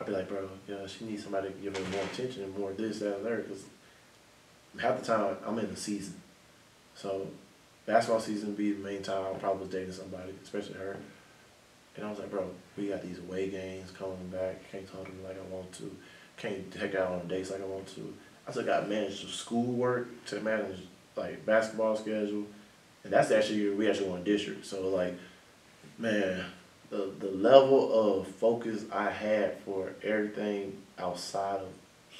[0.00, 2.72] I'd be like, bro, yeah, she needs somebody to give her more attention and more
[2.72, 3.38] this, that, and there.
[3.38, 3.64] Because
[4.80, 6.20] half the time I'm in the season.
[6.94, 7.28] So
[7.86, 10.96] basketball season be the main time I probably was dating somebody, especially her.
[11.96, 14.70] And I was like, bro, we got these away games coming back.
[14.70, 15.90] Can't talk to me like I want to.
[16.36, 18.12] Can't take out on dates like I want to.
[18.46, 20.80] I still got to manage the schoolwork to manage
[21.16, 22.44] like basketball schedule.
[23.02, 24.66] And that's actually, we actually won district.
[24.66, 25.14] So like,
[25.96, 26.44] man,
[26.90, 31.68] the the level of focus I had for everything outside of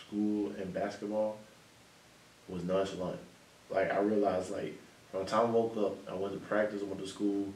[0.07, 1.37] school and basketball
[2.49, 3.19] was nonchalant.
[3.71, 4.79] Like I realized like
[5.17, 7.53] from the time I woke up, I went to practice, I went to school.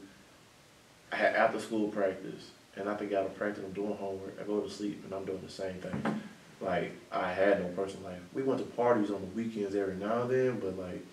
[1.11, 4.37] I had after school practice, and I think out of practice I'm doing homework.
[4.39, 6.21] I go to sleep and I'm doing the same thing.
[6.59, 8.19] Like I had no personal life.
[8.33, 11.05] We went to parties on the weekends every now and then, but like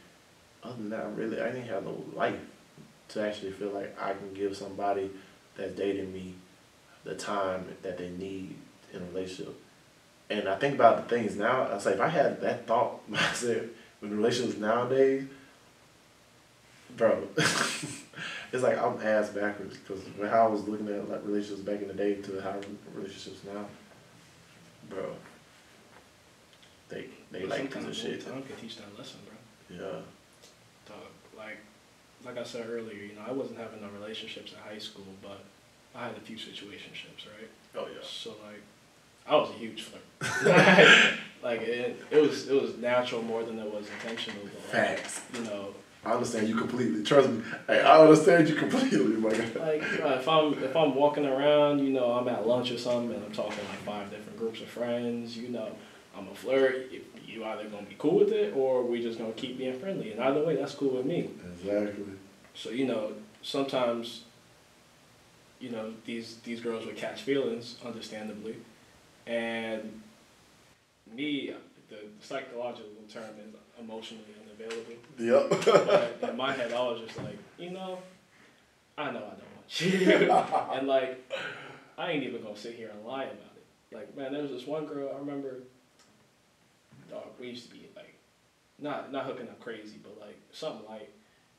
[0.63, 2.41] other than that, I really I didn't have no life
[3.09, 5.11] to actually feel like I can give somebody
[5.57, 6.35] that's dating me
[7.05, 8.55] the time that they need
[8.93, 9.55] in a relationship.
[10.31, 13.65] And I think about the things now, I say if I had that thought myself
[14.01, 15.25] with relationships nowadays,
[16.99, 21.81] bro, it's like I'm ass backwards because how I was looking at like relationships back
[21.81, 22.61] in the day to how
[22.95, 23.65] relationships now,
[24.91, 25.15] bro.
[26.89, 28.27] They they But like of shit.
[28.27, 29.77] Time can teach that lesson, bro.
[29.77, 30.01] Yeah.
[30.87, 30.97] Dog,
[31.37, 31.59] like,
[32.25, 35.45] like I said earlier, you know, I wasn't having no relationships in high school, but
[35.95, 37.49] I had a few situationships, right?
[37.77, 38.03] Oh yeah.
[38.03, 38.63] So like,
[39.27, 40.03] I was a huge flirt.
[41.43, 44.41] like it, it was, it was natural more than it was intentional.
[44.43, 45.21] But like, Facts.
[45.35, 45.75] you know,
[46.05, 47.03] I understand you completely.
[47.03, 47.43] Trust me.
[47.67, 49.45] Hey, I understand you completely, my guy.
[49.61, 53.15] like uh, if I'm if I'm walking around, you know, I'm at lunch or something,
[53.15, 55.71] and I'm talking like five different groups of friends, you know,
[56.17, 56.91] I'm a flirt.
[56.93, 60.13] You- You either gonna be cool with it, or we just gonna keep being friendly.
[60.13, 61.29] And either way, that's cool with me.
[61.53, 62.05] Exactly.
[62.55, 64.25] So you know, sometimes,
[65.61, 68.57] you know, these these girls would catch feelings, understandably,
[69.27, 70.01] and
[71.15, 71.53] me,
[71.91, 74.25] the psychological term is emotionally
[74.59, 74.95] unavailable.
[75.19, 76.19] Yep.
[76.21, 77.99] But in my head, I was just like, you know,
[78.97, 80.31] I know I don't want you,
[80.79, 81.31] and like,
[81.97, 83.95] I ain't even gonna sit here and lie about it.
[83.95, 85.61] Like, man, there was this one girl I remember.
[87.11, 88.15] Dog, we used to be like,
[88.79, 91.11] not not hooking up crazy, but like something light.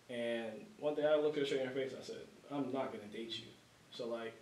[0.09, 1.93] And one day I looked her straight in her face.
[1.97, 2.17] I said,
[2.51, 3.45] I'm not gonna date you.
[3.91, 4.33] So like,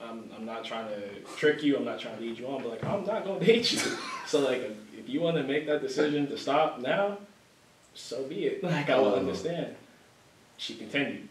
[0.00, 1.76] I'm I'm not trying to trick you.
[1.76, 2.62] I'm not trying to lead you on.
[2.62, 3.78] But like, I'm not gonna date you.
[4.26, 7.18] so like, if, if you want to make that decision to stop now,
[7.94, 8.62] so be it.
[8.64, 9.16] Like I will Oh.
[9.16, 9.76] understand.
[10.56, 11.28] She continued,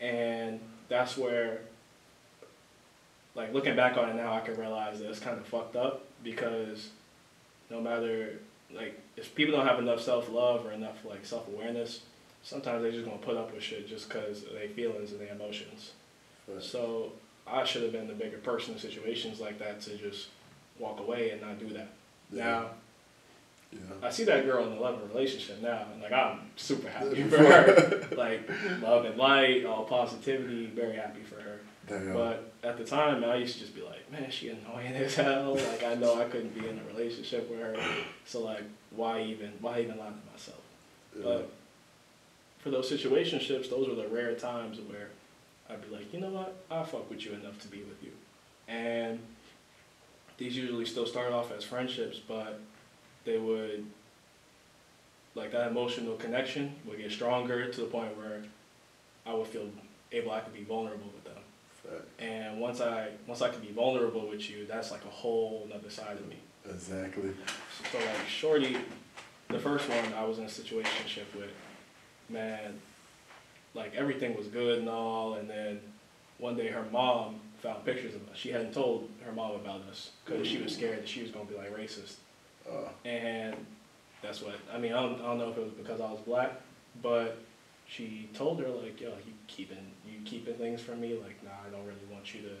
[0.00, 1.60] and that's where,
[3.34, 6.04] like looking back on it now, I can realize that it's kind of fucked up
[6.22, 6.88] because
[7.70, 8.40] no matter
[8.72, 12.00] like if people don't have enough self love or enough like self awareness,
[12.42, 15.32] sometimes they just gonna put up with shit just because of their feelings and their
[15.34, 15.92] emotions.
[16.60, 17.12] So
[17.46, 20.28] I should have been the bigger person in situations like that to just
[20.78, 21.88] walk away and not do that.
[22.30, 22.68] Now Yeah.
[24.02, 27.38] I see that girl in a loving relationship now, and like I'm super happy for
[27.38, 28.08] her.
[28.16, 28.48] like
[28.82, 31.60] love and light, all positivity, very happy for her.
[31.86, 32.12] Damn.
[32.12, 35.54] But at the time, I used to just be like, man, she annoying as hell.
[35.54, 37.76] Like I know I couldn't be in a relationship with her,
[38.26, 40.60] so like why even why even lie to myself?
[41.16, 41.22] yeah.
[41.24, 41.50] But
[42.58, 45.08] for those situationships, those were the rare times where
[45.68, 48.12] I'd be like, you know what, I fuck with you enough to be with you,
[48.68, 49.18] and
[50.38, 52.60] these usually still start off as friendships, but
[53.24, 53.84] they would
[55.34, 58.42] like that emotional connection would get stronger to the point where
[59.26, 59.68] I would feel
[60.12, 62.02] able I could be vulnerable with them.
[62.18, 65.90] And once I once I can be vulnerable with you, that's like a whole another
[65.90, 66.36] side of me.
[66.68, 67.30] Exactly.
[67.92, 68.76] So like Shorty,
[69.48, 71.50] the first one I was in a situationship with,
[72.30, 72.80] man,
[73.74, 75.80] like everything was good and all, and then
[76.38, 78.36] one day her mom found pictures of us.
[78.36, 81.44] She hadn't told her mom about us because she was scared that she was gonna
[81.44, 82.14] be like racist.
[82.70, 83.54] Uh, And
[84.22, 84.92] that's what I mean.
[84.92, 86.52] I don't, I don't know if it was because I was black,
[87.02, 87.38] but
[87.86, 91.14] she told her like, "Yo, you keeping you keeping things from me?
[91.22, 92.54] Like, nah, I don't really want you to.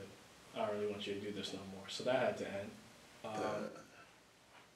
[0.60, 2.70] I don't really want you to do this no more." So that had to end.
[3.24, 3.64] Um,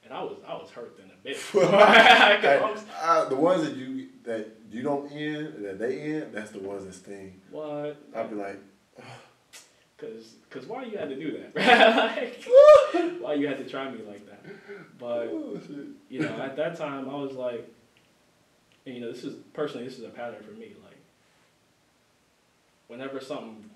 [0.03, 1.37] and I was I was hurt then a bit.
[1.55, 6.59] I I, the ones that you that you don't end, that they end, that's the
[6.59, 7.39] ones that sting.
[7.51, 7.97] what?
[8.15, 8.59] I'd be like,
[9.99, 11.55] Cause, cause why you had to do that?
[12.15, 12.45] like,
[13.19, 14.45] why you had to try me like that?
[14.97, 15.29] But
[16.09, 17.69] you know, at that time, I was like,
[18.85, 20.73] and you know, this is personally, this is a pattern for me.
[20.85, 20.95] Like,
[22.87, 23.69] whenever something,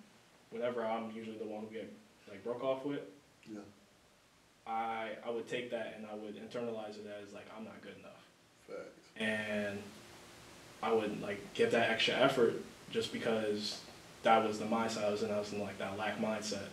[0.50, 1.92] whenever I'm usually the one who get
[2.30, 3.02] like broke off with,
[3.52, 3.60] Yeah.
[4.66, 7.96] I I would take that and I would internalize it as like I'm not good
[8.00, 8.24] enough,
[8.68, 9.10] Facts.
[9.18, 9.80] and
[10.82, 13.82] I would like give that extra effort just because
[14.24, 15.32] that was the mindset I was in.
[15.32, 16.68] I was in like that lack mindset.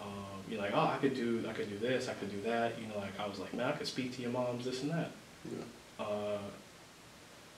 [0.00, 2.78] Um, you're like, oh, I could do, I could do this, I could do that.
[2.80, 4.90] You know, like I was like, man, I could speak to your moms, this and
[4.92, 5.10] that.
[5.50, 6.04] Yeah.
[6.04, 6.38] Uh,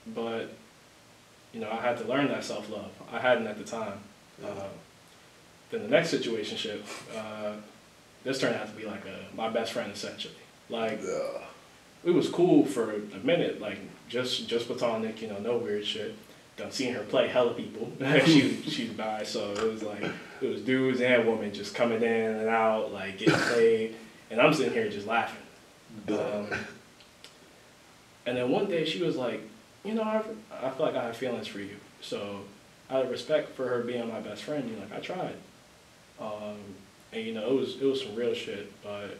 [0.07, 0.53] but
[1.53, 2.91] you know, I had to learn that self love.
[3.11, 3.99] I hadn't at the time.
[4.43, 4.67] Uh,
[5.69, 6.81] then the next situationship,
[7.15, 7.53] uh,
[8.23, 10.33] this turned out to be like a my best friend essentially.
[10.69, 11.43] Like Yeah.
[12.05, 13.77] it was cool for a minute, like
[14.09, 16.15] just just platonic, you know, no weird shit.
[16.57, 17.91] Done seen her play hella people.
[18.25, 20.03] she she's bi, so it was like
[20.41, 23.95] it was dudes and women just coming in and out, like getting played,
[24.29, 25.37] and I'm sitting here just laughing.
[26.09, 26.47] Um,
[28.25, 29.41] and then one day she was like,
[29.83, 30.21] you know, I,
[30.61, 31.75] I feel like I have feelings for you.
[32.01, 32.41] So
[32.89, 35.35] out of respect for her being my best friend, you know, like I tried.
[36.19, 36.57] Um,
[37.13, 39.17] and you know, it was it was some real shit, but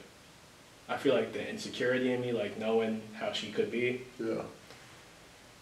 [0.87, 4.41] I feel like the insecurity in me, like knowing how she could be, Yeah.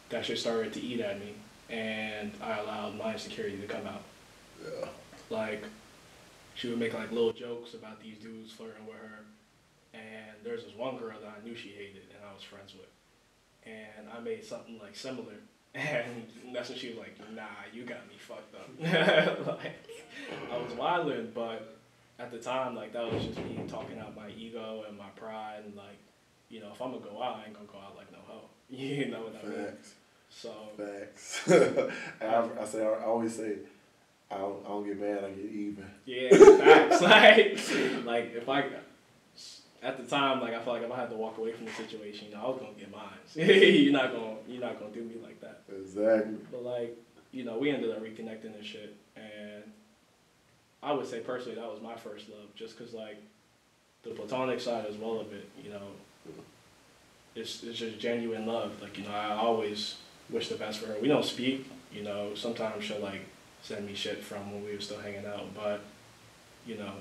[0.10, 1.34] that shit started to eat at me,
[1.70, 4.04] and I allowed my insecurity to come out.
[4.64, 4.88] Yeah.
[5.30, 5.64] Like,
[6.56, 9.20] she would make like little jokes about these dudes flirting with her,
[9.94, 12.90] and there's this one girl that I knew she hated, and I was friends with,
[13.66, 15.36] and I made something like similar,
[15.76, 18.70] and that's when she was like, "Nah, you got me fucked up."
[19.62, 19.88] like,
[20.52, 21.78] I was wilding, but
[22.18, 25.62] at the time, like that was just me talking out my ego and my pride,
[25.66, 26.00] and like,
[26.50, 28.50] you know, if I'm gonna go out, I ain't gonna go out like no hoe.
[28.70, 29.68] You know what I mean?
[30.30, 31.42] So Facts.
[32.22, 33.58] I, I say I always say
[34.32, 35.86] I don't, I don't get mad, I get even.
[36.06, 37.02] Yeah, facts.
[38.06, 38.66] like, like if I,
[39.82, 41.72] at the time, like I felt like if I had to walk away from the
[41.72, 43.08] situation, you know, I was gonna get mine.
[43.34, 45.62] you're not gonna, you're not gonna do me like that.
[45.76, 46.38] Exactly.
[46.52, 46.96] But like,
[47.32, 49.64] you know, we ended up reconnecting and shit, and
[50.84, 53.18] I would say personally that was my first love, just cause like
[54.04, 55.82] the platonic side as well of it, you know,
[57.36, 58.80] it's it's just genuine love.
[58.80, 59.96] Like you know, I always
[60.30, 60.98] wish the best for her.
[61.02, 62.34] We don't speak, you know.
[62.36, 63.26] Sometimes she'll like
[63.62, 65.82] send me shit from when we were still hanging out, but
[66.66, 66.94] you know,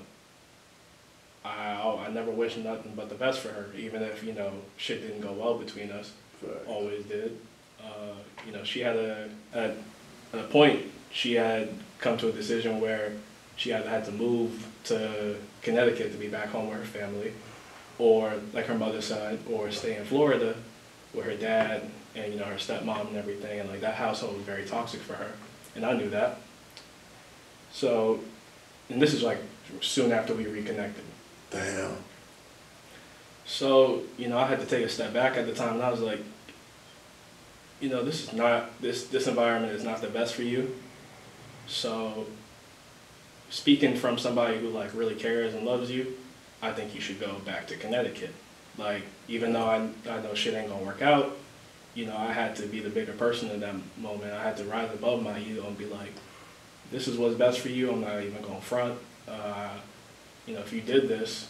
[1.45, 5.01] I I never wish nothing but the best for her, even if you know shit
[5.01, 6.13] didn't go well between us
[6.67, 7.37] always did.
[7.81, 8.15] Uh,
[8.45, 9.75] you know, she had a at
[10.33, 11.69] a point she had
[11.99, 13.13] come to a decision where
[13.55, 17.33] she either had to move to Connecticut to be back home with her family,
[17.97, 20.55] or like her mother's side, or stay in Florida
[21.13, 21.89] with her dad
[22.23, 25.13] and you know her stepmom and everything, and like that household was very toxic for
[25.13, 25.31] her,
[25.75, 26.39] and I knew that.
[27.71, 28.19] So,
[28.89, 29.39] and this is like
[29.81, 31.03] soon after we reconnected.
[31.51, 31.95] Damn.
[33.45, 35.89] So, you know, I had to take a step back at the time and I
[35.89, 36.19] was like,
[37.79, 40.75] you know, this is not this this environment is not the best for you.
[41.65, 42.27] So
[43.49, 46.15] speaking from somebody who like really cares and loves you,
[46.61, 48.33] I think you should go back to Connecticut.
[48.77, 51.35] Like, even though I I know shit ain't gonna work out,
[51.99, 54.31] you know, I had to be the bigger person in that moment.
[54.33, 56.13] I had to rise above my ego and be like,
[56.91, 57.91] this is what's best for you.
[57.91, 58.97] I'm not even gonna front.
[59.27, 59.71] Uh,
[60.47, 61.49] you know, if you did this,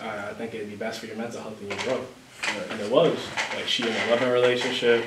[0.00, 2.70] I, I think it'd be best for your mental health and your growth.
[2.70, 3.18] And it was.
[3.54, 5.04] Like she in a loving relationship,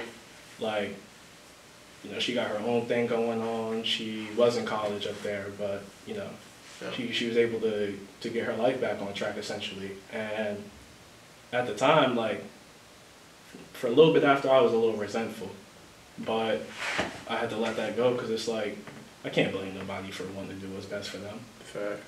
[0.59, 0.95] like,
[2.03, 3.84] you know, she got her own thing going on.
[3.84, 6.30] She was in college up there, but, you know,
[6.82, 6.91] Yeah.
[6.91, 9.91] she, she was able to, to get her life back on track essentially.
[10.14, 10.64] And
[11.51, 12.43] at the time, like,
[13.82, 15.50] for a little bit after, I was a little resentful.
[16.20, 16.62] But
[17.28, 18.78] I had to let that go because it's like,
[19.26, 22.02] I can't blame nobody for wanting to do what's best for them Facts.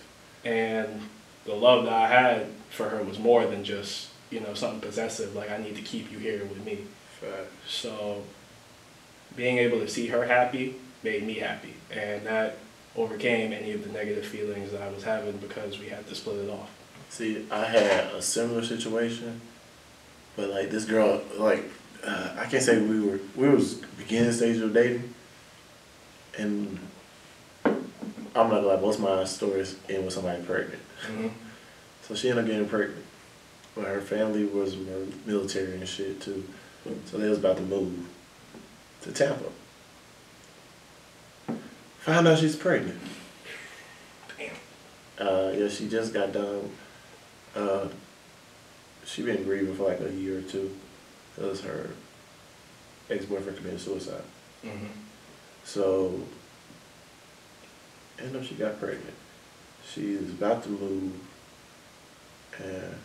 [0.45, 1.01] and
[1.45, 5.35] the love that I had for her was more than just you know something possessive
[5.35, 6.79] like I need to keep you here with me.
[7.19, 7.51] Facts.
[7.67, 8.23] So
[9.35, 12.57] being able to see her happy made me happy, and that
[12.95, 16.37] overcame any of the negative feelings that I was having because we had to split
[16.37, 16.69] it off.
[17.09, 19.41] See, I had a similar situation,
[20.35, 21.63] but like this girl, like
[22.05, 25.13] uh, I can't say we were we was beginning stage of dating,
[26.37, 26.79] and
[27.65, 27.83] I'm
[28.33, 30.81] not gonna lie, most of my stories end with somebody pregnant.
[31.07, 31.27] Mm-hmm.
[32.01, 33.05] So she ended up getting pregnant,
[33.75, 34.75] but her family was
[35.25, 36.43] military and shit too,
[37.05, 38.07] so they was about to move
[39.01, 39.45] to Tampa.
[41.99, 42.99] Found out she's pregnant.
[44.37, 44.55] Damn.
[45.25, 46.69] Uh, yeah, she just got done.
[47.55, 47.87] Uh,
[49.05, 50.75] she been grieving for like a year or two
[51.35, 51.89] because her
[53.09, 54.23] ex boyfriend committed suicide.
[54.63, 54.85] Mm-hmm.
[55.63, 56.21] So,
[58.19, 59.15] end up she got pregnant.
[59.91, 61.13] She's about to move,
[62.57, 62.95] and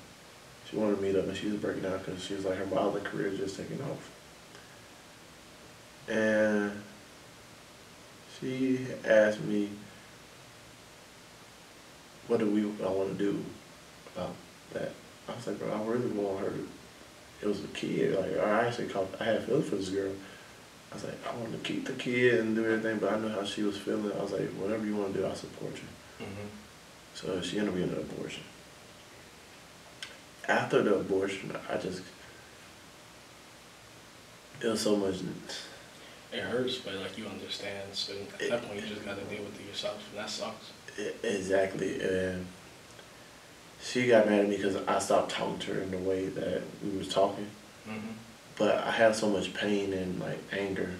[0.68, 2.66] she wanted to meet up, and she was breaking down because she was like her
[2.66, 4.10] modeling career just taking off.
[6.08, 6.82] And
[8.38, 9.70] she asked me,
[12.28, 13.44] "What do we I want to do
[14.14, 14.34] about
[14.72, 14.92] that?"
[15.28, 16.68] I was like, "Bro, I really want her to."
[17.40, 18.16] It was a kid.
[18.18, 19.14] Like I actually called.
[19.20, 20.12] I had feelings for this girl.
[20.90, 23.28] I was like, I want to keep the kid and do everything, but I knew
[23.28, 24.10] how she was feeling.
[24.10, 26.24] I was like, whatever you want to do, I'll support you.
[26.24, 26.46] Mm-hmm.
[27.14, 28.42] So she ended up getting an abortion.
[30.48, 32.00] After the abortion, I just,
[34.62, 35.16] it was so much,
[36.32, 37.88] It hurts, but like you understand.
[37.92, 40.72] So at that point, you just gotta deal with it yourself, and that sucks.
[40.98, 42.46] e- exactly, and
[43.82, 46.62] she got mad at me because I stopped talking to her in the way that
[46.82, 47.46] we was talking.
[47.88, 48.12] Mm-hmm.
[48.56, 50.90] But I have so much pain and like anger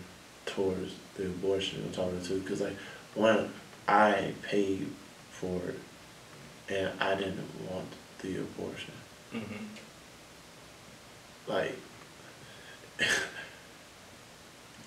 [0.46, 2.76] towards the abortion I'm talking to because like
[3.14, 3.52] one,
[3.86, 4.88] I paid
[5.30, 5.78] for it
[6.68, 7.88] and I didn't want
[8.20, 8.94] the abortion.
[9.34, 9.64] Mm-hmm.
[11.48, 11.76] Like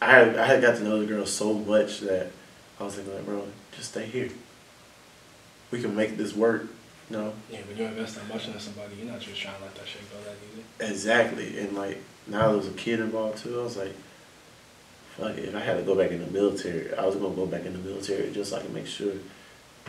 [0.01, 2.31] I had I had got to know the girl so much that
[2.79, 4.29] I was thinking like, bro, just stay here.
[5.69, 6.67] We can make this work,
[7.11, 7.33] know?
[7.49, 9.87] Yeah, when you invest that much into somebody, you're not just trying to let that
[9.87, 10.91] shit go that easy.
[10.91, 11.59] Exactly.
[11.59, 13.93] And like now there was a kid involved too, I was like,
[15.17, 17.45] fuck it, if I had to go back in the military, I was gonna go
[17.45, 19.13] back in the military just so I can make sure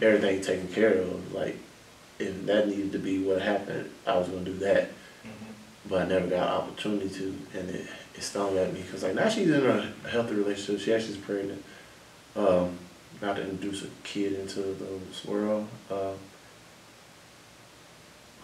[0.01, 1.33] everything taken care of.
[1.33, 1.57] Like
[2.19, 4.89] if that needed to be what happened, I was gonna do that.
[4.89, 5.53] Mm-hmm.
[5.89, 7.25] But I never got an opportunity to
[7.59, 10.81] and it, it stung at me because like now she's in a healthy relationship.
[10.81, 11.65] She actually is pregnant.
[12.35, 12.79] Um,
[13.19, 15.69] about to introduce a kid into the world.
[15.91, 16.13] Uh,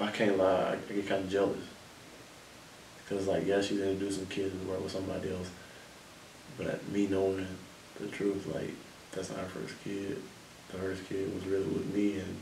[0.01, 1.59] I can't lie, I get kind of jealous.
[3.09, 5.51] Because, like, yeah, she's introducing kids the world with somebody else.
[6.57, 7.47] But me knowing
[8.01, 8.75] the truth, like,
[9.13, 10.19] that's not her first kid.
[10.71, 12.41] The first kid was really with me, and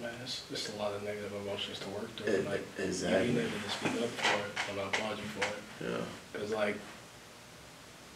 [0.00, 2.32] Man, it's just a lot of negative emotions to work through.
[2.32, 3.26] it, like exactly.
[3.34, 5.90] being able to speak up for it, and I applaud you for it.
[5.92, 6.76] Yeah, Because like,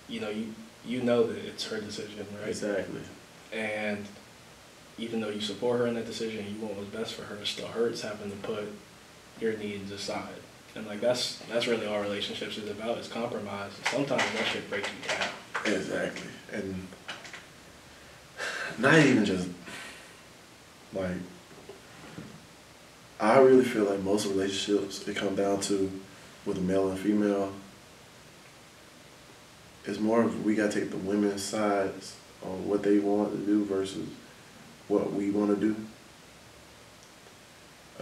[0.09, 0.53] you know, you
[0.85, 2.49] you know that it's her decision, right?
[2.49, 3.03] exactly.
[3.53, 4.05] And
[4.99, 7.37] even though you support her in that decision, you want what's best for her.
[7.37, 8.65] It still hurts having to put
[9.41, 10.29] your needs aside.
[10.75, 13.73] And like that's that's really all relationships is about is compromise.
[13.91, 15.75] Sometimes that shit breaks you down.
[15.75, 16.31] Exactly.
[16.53, 16.87] And
[18.79, 19.49] not even just
[20.93, 21.17] like
[23.19, 25.91] I really feel like most relationships it come down to
[26.45, 27.53] with a male and female.
[29.87, 33.65] It's more of we gotta take the women's sides on what they want to do
[33.65, 34.07] versus
[34.89, 35.77] what we want to do.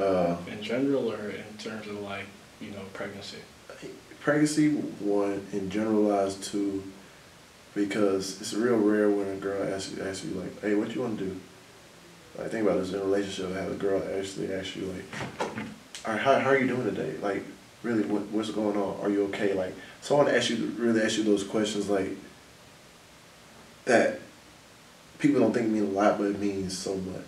[0.03, 2.27] Uh, In general, or in terms of like
[2.61, 3.39] you know pregnancy.
[4.21, 6.83] pregnancy one and generalized two
[7.75, 11.03] because it's real rare when a girl asks you, asks you like, hey, what you
[11.03, 11.41] want to do?
[12.39, 15.41] Like think about this in a relationship, have a girl actually ask you like,
[16.07, 17.17] all right, how, how are you doing today?
[17.23, 17.45] Like,
[17.83, 19.01] really, what, what's going on?
[19.01, 19.55] Are you okay?
[19.55, 22.11] Like, someone asks you, really ask you those questions like
[23.85, 24.21] that
[25.19, 27.23] people don't think mean a lot, but it means so much.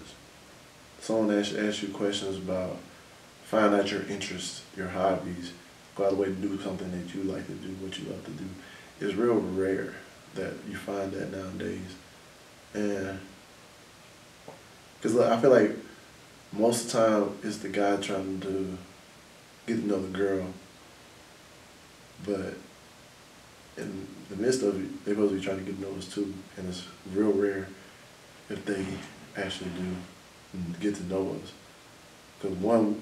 [1.00, 2.76] Someone asks, asks you questions about
[3.44, 5.52] find out your interests, your hobbies,
[5.94, 8.08] go out of the way to do something that you like to do, what you
[8.08, 8.44] love to do.
[9.00, 9.94] It's real rare
[10.34, 11.94] that you find that nowadays.
[12.74, 13.20] And,
[15.00, 15.76] because I feel like
[16.52, 18.76] most of the time it's the guy trying to
[19.66, 20.46] get to know the girl,
[22.24, 22.54] but
[23.76, 26.12] in the midst of it, they're supposed to be trying to get to know us
[26.12, 26.32] too.
[26.56, 27.68] And it's real rare
[28.48, 28.84] if they
[29.36, 31.52] actually do get to know us.
[32.40, 33.00] Because one,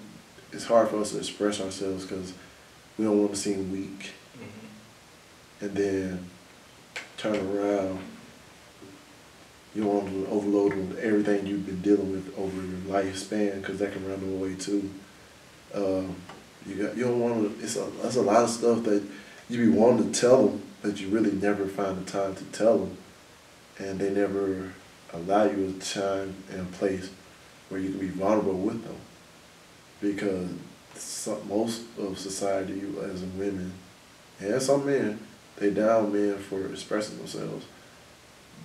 [0.53, 2.33] it's hard for us to express ourselves because
[2.99, 4.12] we don't want to seem weak.
[4.37, 5.64] Mm-hmm.
[5.64, 6.31] And then
[7.16, 7.99] turn around,
[9.75, 13.61] you don't want to overload them with everything you've been dealing with over your lifespan
[13.61, 14.91] because that can run away too.
[15.75, 16.14] Um,
[16.66, 17.64] you got you don't want to.
[17.64, 19.03] It's a that's a lot of stuff that
[19.49, 22.78] you be wanting to tell them, but you really never find the time to tell
[22.78, 22.97] them.
[23.78, 24.72] and they never
[25.12, 27.11] allow you a time and a place
[27.68, 28.97] where you can be vulnerable with them.
[30.01, 30.51] Because
[30.95, 33.72] some, most of society, as women,
[34.40, 35.18] and some men,
[35.57, 37.66] they down men for expressing themselves.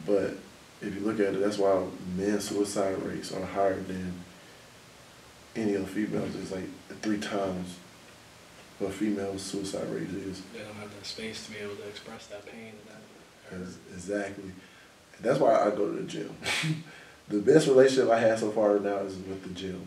[0.05, 0.35] But
[0.81, 4.13] if you look at it, that's why men's suicide rates are higher than
[5.55, 6.35] any of the females.
[6.35, 6.69] It's like
[7.01, 7.77] three times
[8.79, 10.41] what female suicide rate is.
[10.53, 12.73] They don't have that space to be able to express that pain
[13.51, 13.73] and that.
[13.93, 14.51] Exactly.
[15.21, 16.35] That's why I go to the gym.
[17.27, 19.85] the best relationship I have so far now is with the gym.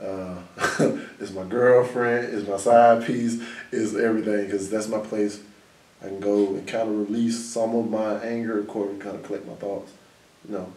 [0.00, 0.38] Uh,
[1.20, 3.40] it's my girlfriend, it's my side piece,
[3.70, 5.40] it's everything, because that's my place.
[6.02, 9.22] I can go and kind of release some of my anger, of course, kind of
[9.22, 9.92] collect my thoughts.
[10.48, 10.72] You know,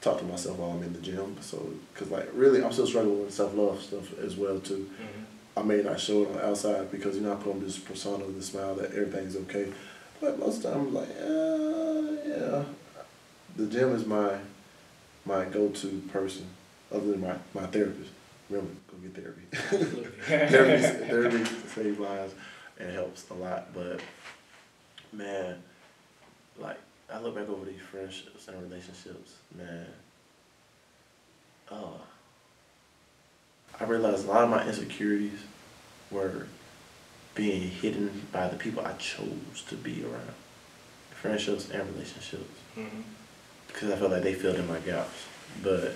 [0.00, 1.36] talk to myself while I'm in the gym.
[1.40, 4.90] So, because like really, I'm still struggling with self love stuff as well too.
[4.92, 5.23] Mm-hmm.
[5.56, 7.78] I may not show it on the outside because you know I put on this
[7.78, 9.72] persona, this smile that everything's okay.
[10.20, 12.64] But most of the time, I'm like, uh, yeah.
[13.56, 14.38] The gym is my
[15.24, 16.46] my go-to person,
[16.92, 18.10] other than my, my therapist.
[18.50, 19.42] Remember, go get therapy.
[20.26, 22.34] Therapy, therapy saves lives
[22.78, 23.72] and helps a lot.
[23.72, 24.00] But
[25.12, 25.62] man,
[26.58, 26.78] like
[27.10, 29.86] I look back over these friendships and relationships, man.
[31.70, 32.00] Oh,
[33.80, 35.40] I realized a lot of my insecurities
[36.10, 36.46] were
[37.34, 40.34] being hidden by the people I chose to be around,
[41.10, 43.02] friendships and relationships, hmm
[43.74, 45.24] because I felt like they filled in my gaps.
[45.60, 45.94] But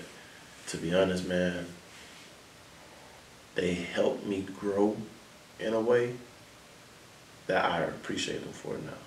[0.67, 1.65] to be honest, man,
[3.55, 4.97] they helped me grow
[5.61, 6.13] in a way
[7.47, 8.99] that I appreciate them for now.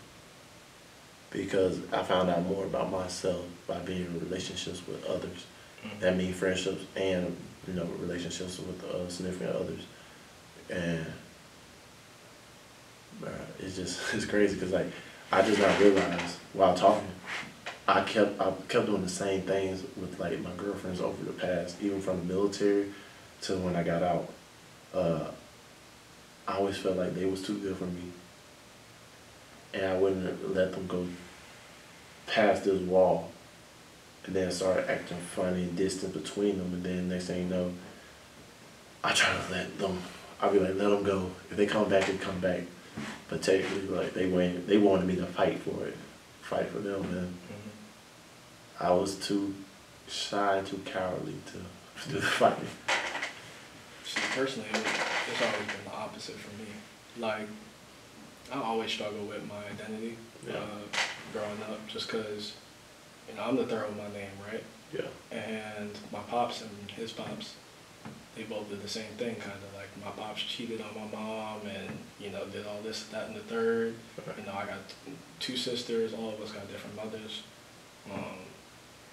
[1.30, 5.44] Because I found out more about myself by being in relationships with others.
[6.00, 9.82] That mean friendships and you know relationships with uh, significant others,
[10.70, 11.06] and
[13.58, 14.86] it's just it's crazy because like
[15.30, 17.08] I just not realized while talking,
[17.88, 21.76] I kept I kept doing the same things with like my girlfriends over the past,
[21.80, 22.92] even from the military
[23.42, 24.28] to when I got out.
[24.94, 25.30] Uh,
[26.46, 28.02] I always felt like they was too good for me,
[29.72, 31.06] and I wouldn't let them go
[32.26, 33.31] past this wall
[34.24, 36.72] and then started acting funny and distant between them.
[36.74, 37.72] And then next thing you know,
[39.02, 39.98] I try to let them.
[40.40, 41.30] I'll be like, let them go.
[41.50, 42.62] If they come back, they come back.
[43.28, 45.96] But technically, like they went, they wanted me to fight for it,
[46.42, 47.34] fight for them, and hmm
[48.80, 49.54] I was too
[50.08, 52.66] shy and too cowardly to do the fighting.
[54.04, 56.68] See, personally, it's always been the opposite for me.
[57.18, 57.46] Like,
[58.52, 60.16] I always struggle with my identity
[60.46, 60.54] Yeah.
[60.54, 60.98] uh,
[61.32, 62.54] growing up, just because,
[63.28, 64.62] you know, I'm the third with my name, right?
[64.92, 65.36] Yeah.
[65.36, 67.54] And my pops and his pops,
[68.36, 71.60] they both did the same thing, kind of like my pops cheated on my mom
[71.66, 73.94] and, you know, did all this, that, and the third.
[74.38, 74.78] You know, I got
[75.40, 77.42] two sisters, all of us got different mothers.
[78.12, 78.38] Um,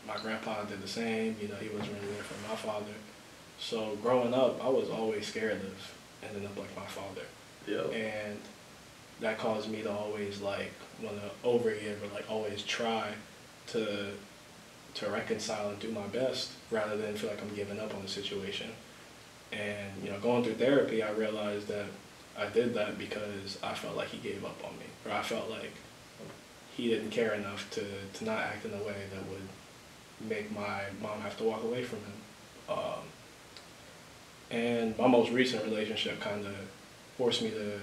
[0.08, 2.94] my grandpa did the same, you know, he wasn't really there for my father.
[3.60, 5.94] So growing up, I was always scared of
[6.28, 7.22] ending up like my father.
[7.68, 7.84] Yeah.
[7.96, 8.40] And
[9.20, 10.72] that caused me to always like
[11.04, 13.10] want to overgive or like always try
[13.72, 14.12] to
[14.96, 18.08] to reconcile and do my best rather than feel like I'm giving up on the
[18.08, 18.72] situation.
[19.52, 21.86] And you know, going through therapy, I realized that
[22.38, 25.50] I did that because I felt like he gave up on me, or I felt
[25.50, 25.74] like
[26.76, 30.82] he didn't care enough to to not act in a way that would make my
[31.02, 32.78] mom have to walk away from him.
[32.78, 33.04] Um,
[34.52, 36.56] and my most recent relationship kind of
[37.18, 37.80] forced me to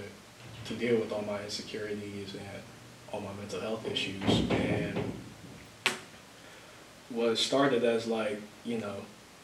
[0.67, 2.63] to deal with all my insecurities and
[3.13, 4.99] all my mental health issues and
[7.11, 8.97] was started as like you know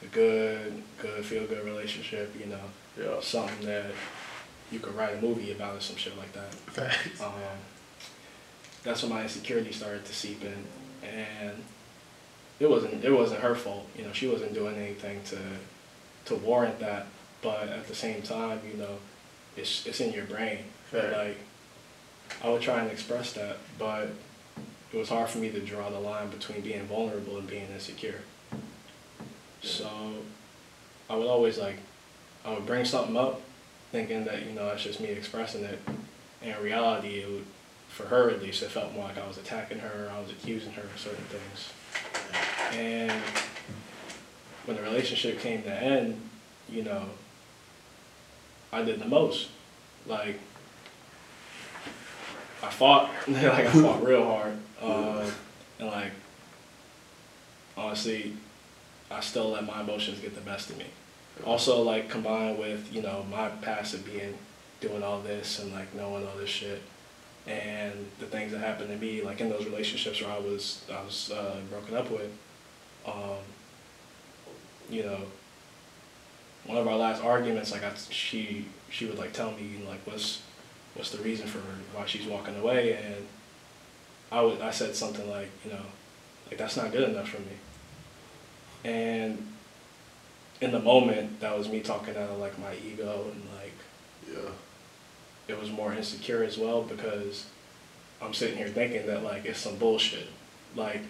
[0.02, 2.64] a good good feel good relationship you know
[2.98, 3.20] Yeah.
[3.20, 3.92] something that
[4.70, 7.20] you could write a movie about or some shit like that Facts.
[7.22, 7.32] um,
[8.82, 10.64] that's when my insecurity started to seep in,
[11.08, 11.62] and
[12.58, 13.86] it wasn't it wasn't her fault.
[13.96, 15.38] You know, she wasn't doing anything to
[16.24, 17.06] to warrant that.
[17.42, 18.98] But at the same time, you know,
[19.56, 20.64] it's it's in your brain.
[20.92, 21.12] Right.
[21.12, 21.38] Like
[22.42, 24.08] I would try and express that, but
[24.92, 28.20] it was hard for me to draw the line between being vulnerable and being insecure.
[29.62, 29.88] So
[31.08, 31.76] I would always like
[32.44, 33.40] I would bring something up,
[33.90, 35.78] thinking that you know that's just me expressing it.
[36.42, 37.44] And in reality, it would,
[37.88, 40.72] for her at least, it felt more like I was attacking her, I was accusing
[40.72, 41.72] her of certain things.
[42.72, 43.12] And
[44.64, 46.20] when the relationship came to end,
[46.68, 47.04] you know,
[48.72, 49.48] I did the most.
[50.06, 50.40] Like,
[52.62, 54.56] I fought, like I fought real hard.
[54.82, 55.30] Uh,
[55.78, 56.12] and like,
[57.76, 58.34] honestly,
[59.10, 60.86] I still let my emotions get the best of me.
[61.44, 64.34] Also, like combined with you know my past of being
[64.80, 66.82] doing all this and like knowing all this shit,
[67.46, 71.02] and the things that happened to me, like in those relationships where I was I
[71.02, 72.30] was uh, broken up with,
[73.06, 73.38] um,
[74.90, 75.20] you know,
[76.66, 80.42] one of our last arguments, like I, she she would like tell me like what's
[80.94, 81.58] what's the reason for
[81.96, 83.26] why she's walking away, and
[84.32, 85.84] I would I said something like you know,
[86.48, 87.56] like that's not good enough for me,
[88.84, 89.46] and
[90.60, 93.74] in the moment that was me talking out of like my ego and like
[94.32, 94.50] Yeah.
[95.48, 97.46] it was more insecure as well because
[98.22, 100.28] I'm sitting here thinking that like it's some bullshit.
[100.74, 101.02] Like,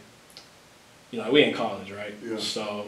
[1.11, 2.15] you know, we in college, right?
[2.25, 2.39] Yeah.
[2.39, 2.87] So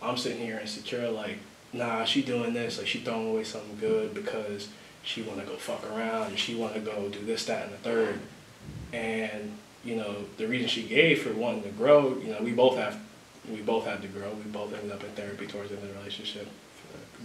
[0.00, 1.38] I'm sitting here insecure, like,
[1.72, 4.68] nah, she doing this, like she throwing away something good because
[5.02, 8.20] she wanna go fuck around and she wanna go do this, that, and the third.
[8.92, 12.76] And, you know, the reason she gave for wanting to grow, you know, we both
[12.76, 13.00] have
[13.50, 14.30] we both had to grow.
[14.32, 16.48] We both ended up in therapy towards the end of the relationship.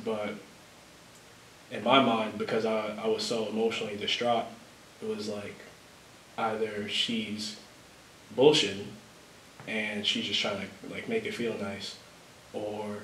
[0.05, 0.35] But
[1.71, 4.45] in my mind, because I, I was so emotionally distraught,
[5.01, 5.55] it was like
[6.37, 7.59] either she's
[8.37, 8.85] bullshitting
[9.67, 11.97] and she's just trying to like make it feel nice,
[12.53, 12.97] or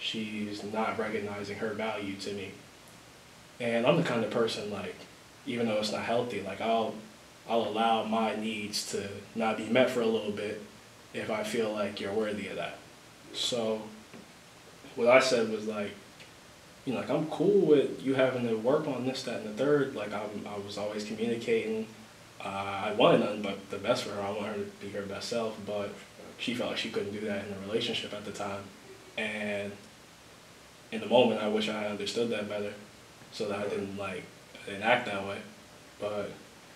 [0.00, 2.52] she's not recognizing her value to me.
[3.60, 4.96] And I'm the kind of person like,
[5.46, 6.94] even though it's not healthy, like I'll
[7.48, 10.62] I'll allow my needs to not be met for a little bit
[11.12, 12.78] if I feel like you're worthy of that.
[13.32, 13.82] So
[14.96, 15.90] what I said was like,
[16.84, 19.64] you know, like I'm cool with you having to work on this, that, and the
[19.64, 19.94] third.
[19.94, 21.86] Like I'm, I was always communicating.
[22.44, 22.48] Uh,
[22.86, 24.22] I wanted nothing but the best for her.
[24.22, 25.94] I want her to be her best self, but
[26.38, 28.62] she felt like she couldn't do that in the relationship at the time.
[29.16, 29.72] And
[30.92, 32.74] in the moment, I wish I understood that better,
[33.32, 34.24] so that I didn't like,
[34.62, 35.38] I didn't act that way.
[36.00, 36.30] But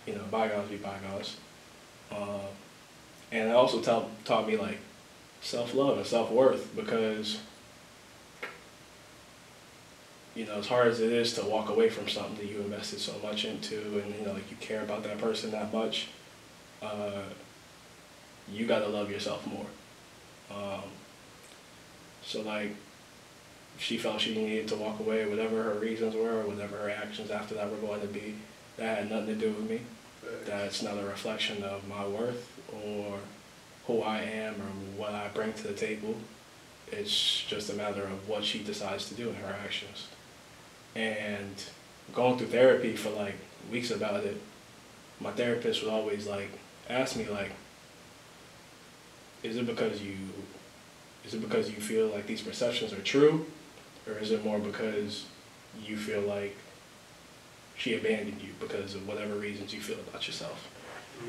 [0.09, 1.36] you know, bygones be bygones.
[2.11, 2.40] Um,
[3.30, 4.78] and it also taught taught me like
[5.42, 7.40] self love and self worth because
[10.34, 12.98] you know as hard as it is to walk away from something that you invested
[12.98, 16.09] so much into and you know like you care about that person that much,
[16.80, 17.22] uh,
[18.50, 19.66] you gotta love yourself more.
[20.50, 20.84] Um,
[22.24, 22.74] so like
[23.76, 27.30] she felt she needed to walk away, whatever her reasons were, or whatever her actions
[27.30, 28.34] after that were going to be,
[28.78, 29.82] that had nothing to do with me
[30.45, 33.19] that's not a reflection of my worth or
[33.87, 36.16] who I am or what I bring to the table.
[36.91, 40.09] It's just a matter of what she decides to do in her actions.
[40.95, 41.62] And
[42.12, 43.37] going through therapy for like
[43.71, 44.41] weeks about it,
[45.21, 46.51] my therapist would always like
[46.89, 47.53] ask me like,
[49.43, 50.16] is it because you
[51.25, 53.47] is it because you feel like these perceptions are true?
[54.07, 55.27] Or is it more because
[55.85, 56.57] you feel like
[57.79, 60.68] she abandoned you because of whatever reasons you feel about yourself.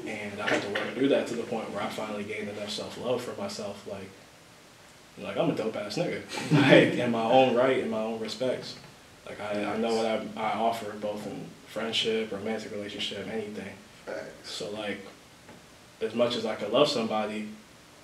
[0.05, 2.69] And I had to work through that to the point where I finally gained enough
[2.69, 3.87] self love for myself.
[3.87, 4.09] Like,
[5.21, 6.21] like I'm a dope ass nigga,
[6.51, 8.75] like in my own right, in my own respects.
[9.25, 13.73] Like I, I know what I, I offer both in friendship, romantic relationship, anything.
[14.43, 15.05] So like,
[16.01, 17.49] as much as I could love somebody,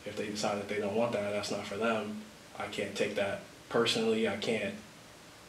[0.06, 2.22] if they decide that they don't want that, that's not for them.
[2.60, 4.28] I can't take that personally.
[4.28, 4.76] I can't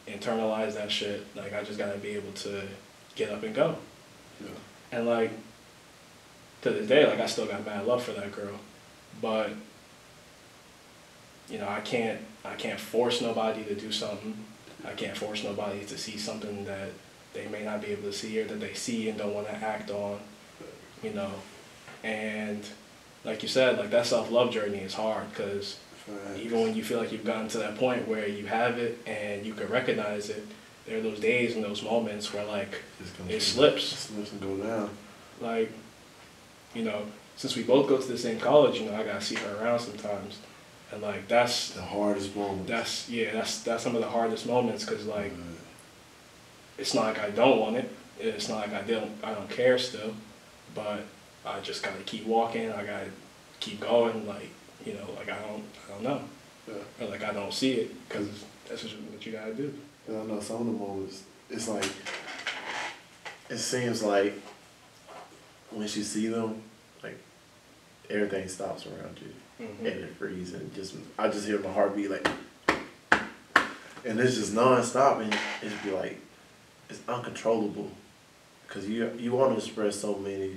[0.06, 1.26] internalize that shit.
[1.36, 2.62] Like I just gotta be able to
[3.16, 3.76] get up and go.
[4.40, 4.50] Yeah.
[4.92, 5.32] And like
[6.62, 8.58] to this day, like I still got mad love for that girl,
[9.20, 9.50] but
[11.48, 14.36] you know I can't I can't force nobody to do something.
[14.86, 16.90] I can't force nobody to see something that
[17.32, 19.54] they may not be able to see or that they see and don't want to
[19.54, 20.20] act on.
[21.02, 21.30] You know,
[22.04, 22.64] and
[23.24, 25.78] like you said, like that self love journey is hard because
[26.36, 29.44] even when you feel like you've gotten to that point where you have it and
[29.44, 30.46] you can recognize it,
[30.86, 33.84] there are those days and those moments where like It's gonna it slips.
[33.84, 34.90] Slips and go down.
[35.40, 35.70] Like,
[36.74, 37.02] you know,
[37.36, 39.80] since we both go to the same college, you know, I gotta see her around
[39.80, 40.38] sometimes,
[40.92, 42.66] and like that's The hardest moment.
[42.66, 45.32] that's yeah, that's that's some of the hardest moments because like
[46.78, 47.90] it's not like I don't want it.
[48.18, 50.14] It's not like I don't I don't care still,
[50.74, 51.04] but
[51.44, 52.70] I just gotta keep walking.
[52.70, 53.08] I gotta
[53.60, 54.26] keep going.
[54.26, 54.50] Like
[54.84, 56.20] you know, like I don't I don't know,
[56.68, 56.74] Yeah.
[57.06, 58.28] or like I don't see it because
[58.68, 59.72] that's what you gotta do.
[60.06, 61.88] And I know some of the moments, it's like,
[63.50, 64.34] it seems like
[65.70, 66.62] when she see them,
[67.02, 67.18] like
[68.10, 69.32] everything stops around you
[69.66, 69.78] Mhm.
[69.78, 72.26] and it freezes and just I just hear my heartbeat like,
[74.04, 76.20] and it's just nonstop and it's be like,
[76.88, 77.90] it's uncontrollable,
[78.68, 80.56] cause you you want to express so many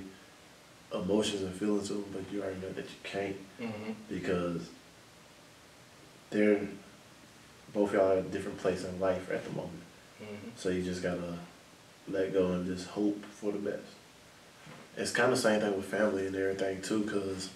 [0.92, 3.94] emotions and feelings to them, but you already know that you can't Mhm.
[4.08, 4.62] because
[6.30, 6.66] they're
[7.72, 9.82] both y'all are at a different place in life at the moment.
[10.20, 10.50] Mhm.
[10.56, 11.38] So you just gotta
[12.08, 13.82] let go and just hope for the best.
[14.96, 17.48] It's kind of the same thing with family and everything too, cause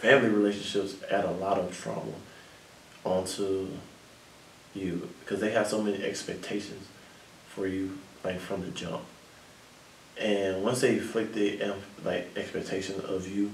[0.00, 2.12] family relationships add a lot of trauma
[3.04, 3.68] onto
[4.74, 6.86] you, cause they have so many expectations
[7.48, 9.02] for you, like from the jump.
[10.18, 13.52] And once they inflict the like expectation of you,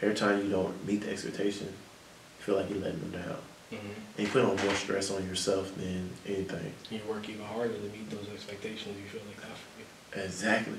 [0.00, 3.38] every time you don't meet the expectation, you feel like you're letting them down.
[3.72, 3.86] Mm-hmm.
[4.18, 6.72] And you put on more stress on yourself than anything.
[6.90, 8.96] You work even harder to meet those expectations.
[8.96, 10.24] You feel like that for you.
[10.24, 10.78] Exactly.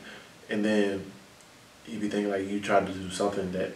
[0.50, 1.12] And then
[1.86, 3.72] you be thinking like you try to do something that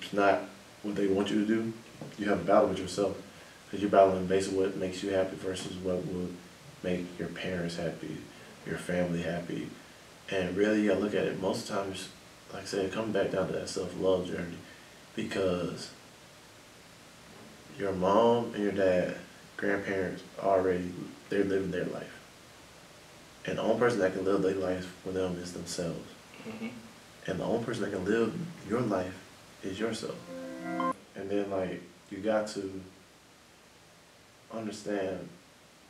[0.00, 0.40] it's not
[0.82, 1.72] what they want you to do.
[2.18, 3.16] You have a battle with yourself
[3.64, 6.34] because you're battling basically what makes you happy versus what would
[6.82, 8.18] make your parents happy,
[8.66, 9.68] your family happy.
[10.30, 11.40] And really, I look at it.
[11.40, 12.08] Most times,
[12.52, 14.56] like I said, comes back down to that self love journey
[15.14, 15.90] because
[17.78, 19.16] your mom and your dad,
[19.56, 20.90] grandparents already
[21.28, 22.18] they're living their life.
[23.46, 26.08] And the only person that can live their life for them is themselves.
[26.46, 26.68] Mm-hmm.
[27.26, 28.34] And the only person that can live
[28.68, 29.18] your life
[29.62, 30.16] is yourself.
[31.16, 32.80] And then like you got to
[34.52, 35.28] understand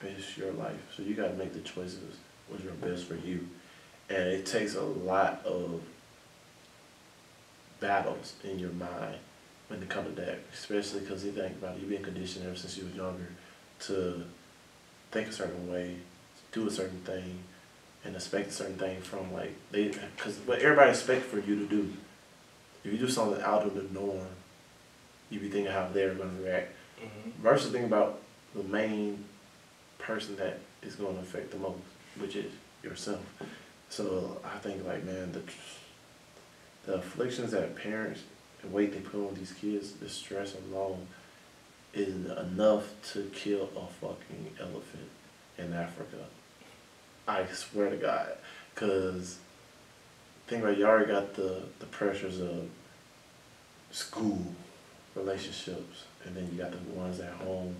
[0.00, 0.80] it's your life.
[0.96, 2.16] So you gotta make the choices
[2.48, 3.48] which are best for you.
[4.10, 5.80] And it takes a lot of
[7.80, 9.18] battles in your mind
[9.72, 10.38] when it comes to that.
[10.52, 13.28] Especially because you think about it, you've been conditioned ever since you was younger
[13.80, 14.22] to
[15.10, 15.96] think a certain way,
[16.52, 17.38] do a certain thing,
[18.04, 21.66] and expect a certain thing from like they because what everybody expects for you to
[21.66, 21.92] do.
[22.84, 24.26] If you do something out of the norm,
[25.30, 26.72] you be thinking how they're gonna react.
[27.00, 27.42] Mm-hmm.
[27.42, 28.20] Versus thinking about
[28.54, 29.24] the main
[29.98, 31.78] person that is gonna affect the most,
[32.18, 32.52] which is
[32.82, 33.24] yourself.
[33.88, 35.42] So I think like man, the
[36.84, 38.22] the afflictions that parents
[38.62, 41.06] the weight they put on these kids, the stress alone,
[41.94, 45.10] is enough to kill a fucking elephant
[45.58, 46.16] in Africa.
[47.28, 48.32] I swear to God,
[48.74, 49.38] cause
[50.46, 52.68] think about it, you already got the the pressures of
[53.90, 54.44] school,
[55.14, 57.76] relationships, and then you got the ones at home,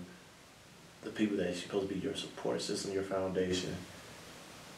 [1.01, 3.75] the people that are supposed to be your support system, your foundation,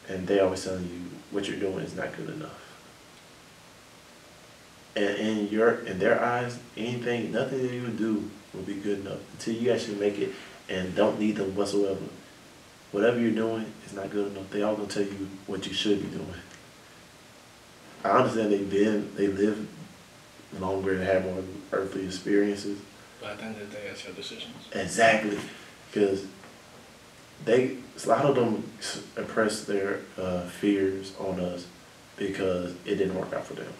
[0.08, 2.65] and they always telling you what you're doing is not good enough.
[4.96, 9.18] And in your in their eyes, anything, nothing that you do will be good enough
[9.32, 10.32] until you actually make it
[10.68, 12.00] and don't need them whatsoever.
[12.92, 14.50] Whatever you're doing is not good enough.
[14.50, 16.34] They all gonna tell you what you should be doing.
[18.04, 19.68] I understand they've been they live
[20.58, 21.42] longer and have more
[21.72, 22.78] earthly experiences.
[23.20, 24.54] But at the end of the day, it's your decisions.
[24.72, 25.38] Exactly,
[25.90, 26.24] because
[27.44, 28.64] they a lot of them
[29.16, 31.66] impress their uh, fears on us
[32.16, 33.72] because it didn't work out for them,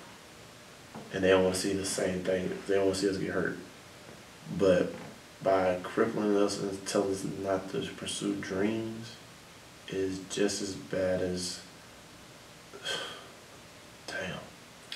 [1.13, 2.51] and they don't want to see the same thing.
[2.67, 3.57] They don't want to see us get hurt.
[4.59, 4.93] But
[5.43, 9.17] by crippling us and telling us not to pursue dreams,
[9.89, 11.61] is just as bad as.
[14.07, 14.39] Damn.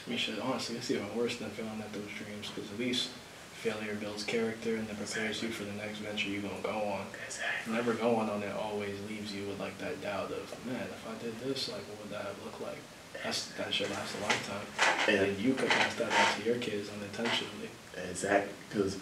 [0.07, 3.11] I mean, shit, honestly, it's even worse than failing at those dreams because at least
[3.53, 6.71] failure builds character and then prepares you for the next venture you're going to go
[6.71, 7.05] on.
[7.27, 7.75] Exactly.
[7.75, 11.23] Never going on it always leaves you with like that doubt of, man, if I
[11.23, 12.79] did this, like, what would that have looked like?
[13.23, 15.15] That's, that should last a lifetime.
[15.15, 17.69] And And you could pass that on to your kids unintentionally.
[18.11, 18.99] Exactly, because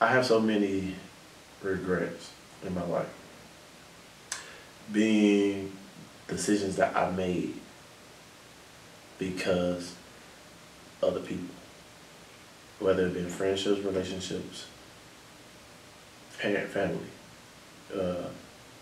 [0.00, 0.94] I have so many
[1.62, 2.30] regrets
[2.66, 3.08] in my life.
[4.90, 5.72] Being
[6.26, 7.54] decisions that I made
[9.18, 9.94] because
[11.02, 11.54] other people,
[12.80, 14.66] whether it be friendships, relationships,
[16.40, 16.98] parent, family.
[17.94, 18.28] Uh,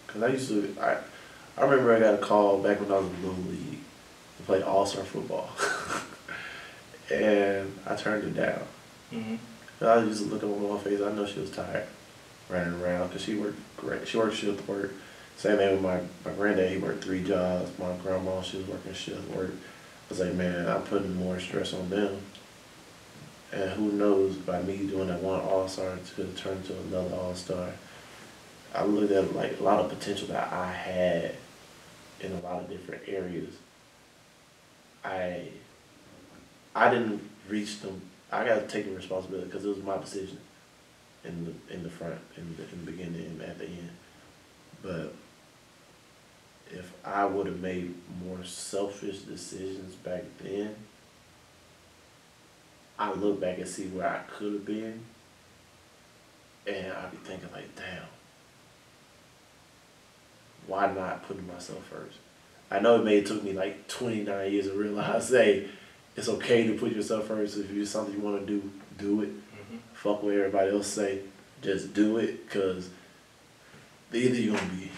[0.06, 0.96] because I used to, I,
[1.58, 3.69] I remember I got a call back when I was in Little League
[4.50, 5.50] to play All Star football.
[7.10, 8.62] and I turned it down.
[9.12, 9.84] Mm-hmm.
[9.84, 11.00] I used to look at my face.
[11.00, 11.86] I know she was tired
[12.50, 14.06] running around because she worked great.
[14.06, 14.92] She worked shift work.
[15.36, 16.70] Same thing with my, my granddad.
[16.70, 17.70] He worked three jobs.
[17.78, 19.52] My grandma, she was working shift work.
[19.52, 22.20] I was like, man, I'm putting more stress on them.
[23.52, 27.34] And who knows, by me doing that one All Star to turn to another All
[27.34, 27.70] Star,
[28.74, 31.34] I looked at like a lot of potential that I had
[32.20, 33.54] in a lot of different areas.
[35.04, 35.48] I
[36.74, 38.00] I didn't reach them.
[38.30, 40.38] I got to take the responsibility because it was my decision
[41.24, 43.90] in the in the front, in the, in the beginning, and at the end.
[44.82, 45.14] But
[46.70, 47.94] if I would have made
[48.24, 50.74] more selfish decisions back then,
[52.98, 55.02] I look back and see where I could have been,
[56.66, 58.04] and I'd be thinking like, damn,
[60.66, 62.18] why not putting myself first?
[62.70, 65.68] I know it may have took me like 29 years to realize, hey,
[66.16, 67.56] it's okay to put yourself first.
[67.56, 69.30] If it's something you want to do, do it.
[69.30, 69.76] Mm-hmm.
[69.94, 71.20] Fuck what everybody else say.
[71.62, 72.88] Just do it, cause
[74.12, 74.90] either you're gonna be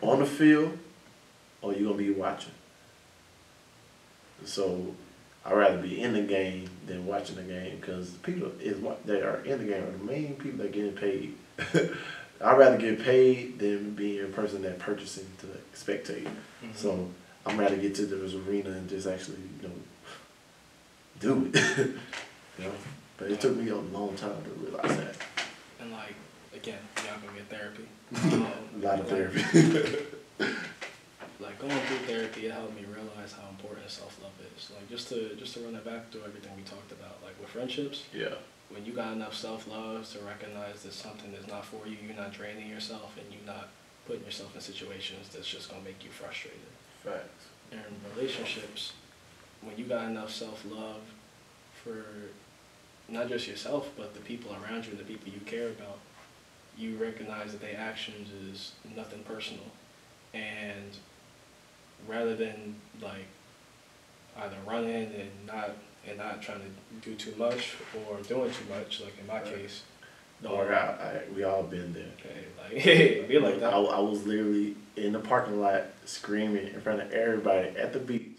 [0.00, 0.78] on the field
[1.60, 2.52] or you're gonna be watching.
[4.44, 4.94] So
[5.44, 9.20] I'd rather be in the game than watching the game, cause people is what they
[9.20, 11.36] are in the game are the main people that getting paid.
[12.44, 15.46] I'd rather get paid than being a person that purchasing to
[15.78, 16.24] spectate.
[16.24, 16.72] Mm-hmm.
[16.74, 17.08] So
[17.44, 19.74] I'm ready to get to this arena and just actually, you know,
[21.20, 21.76] do it.
[22.58, 22.72] you know,
[23.16, 25.16] but it took me a long time to realize that.
[25.80, 26.14] And like
[26.54, 27.86] again, y'all gonna get therapy.
[28.16, 28.46] Um,
[28.82, 30.06] A lot of like- therapy.
[31.40, 34.70] like going through therapy, it helped me realize how important self love is.
[34.74, 37.48] Like just to just to run it back through everything we talked about, like with
[37.50, 38.34] friendships, yeah.
[38.70, 42.16] When you got enough self love to recognize that something is not for you, you're
[42.16, 43.68] not draining yourself, and you're not
[44.06, 46.60] putting yourself in situations that's just gonna make you frustrated.
[47.02, 47.46] Facts.
[47.72, 47.80] In
[48.14, 48.92] relationships,
[49.62, 51.02] when you got enough self love
[51.82, 52.04] for
[53.08, 55.98] not just yourself, but the people around you and the people you care about,
[56.76, 59.64] you recognize that their actions is nothing personal.
[60.34, 60.96] And
[62.06, 63.26] rather than like
[64.38, 65.70] either running and not
[66.08, 67.74] and not trying to do too much
[68.08, 69.44] or doing too much, like in my Right.
[69.54, 69.82] case,
[70.42, 72.04] No, I, I, we all been there.
[72.58, 73.72] like hey, be like that.
[73.72, 78.38] I was literally in the parking lot screaming in front of everybody at the beach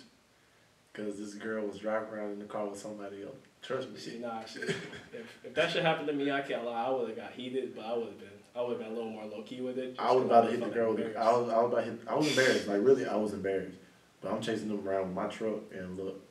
[0.94, 3.36] because this girl was driving around in the car with somebody else.
[3.62, 4.00] Trust me.
[4.00, 6.86] See, nah, see, if, if that should happen to me, I can't lie.
[6.86, 8.94] I would have got heated, but I would have been, I would have been a
[8.96, 9.96] little more low key with it.
[10.00, 10.94] I was about to hit the girl.
[10.94, 11.20] With the.
[11.20, 12.00] I was, I was about to hit.
[12.08, 12.68] I was embarrassed.
[12.68, 13.76] Like really, I was embarrassed.
[14.22, 16.22] But I'm chasing them around with my truck and look.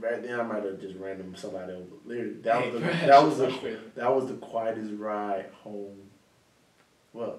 [0.00, 1.84] Right then, I might have just ran them somebody over.
[2.04, 5.96] Literally, that Hey, was the, bro, that was the that was the quietest ride home.
[7.12, 7.38] Well,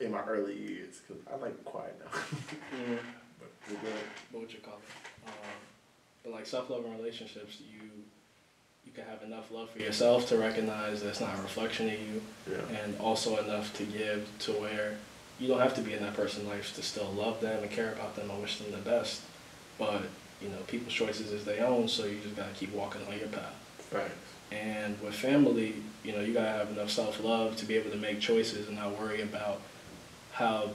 [0.00, 2.18] in my early years, cause I like quiet now.
[2.18, 2.98] Mm,
[3.40, 3.92] but we're good.
[4.32, 5.28] what you call it?
[5.28, 5.32] Um,
[6.22, 7.88] but like self love and relationships, you
[8.86, 11.92] you can have enough love for yourself to recognize that it's not a reflection of
[12.00, 12.78] you, Yeah.
[12.82, 14.96] and also enough to give to where
[15.38, 17.92] you don't have to be in that person's life to still love them and care
[17.92, 19.22] about them and wish them the best.
[19.78, 20.02] But
[20.42, 23.28] you know, people's choices is their own, so you just gotta keep walking on your
[23.28, 23.54] path.
[23.92, 24.10] Right.
[24.50, 27.96] And with family, you know, you gotta have enough self love to be able to
[27.96, 29.60] make choices and not worry about
[30.32, 30.70] how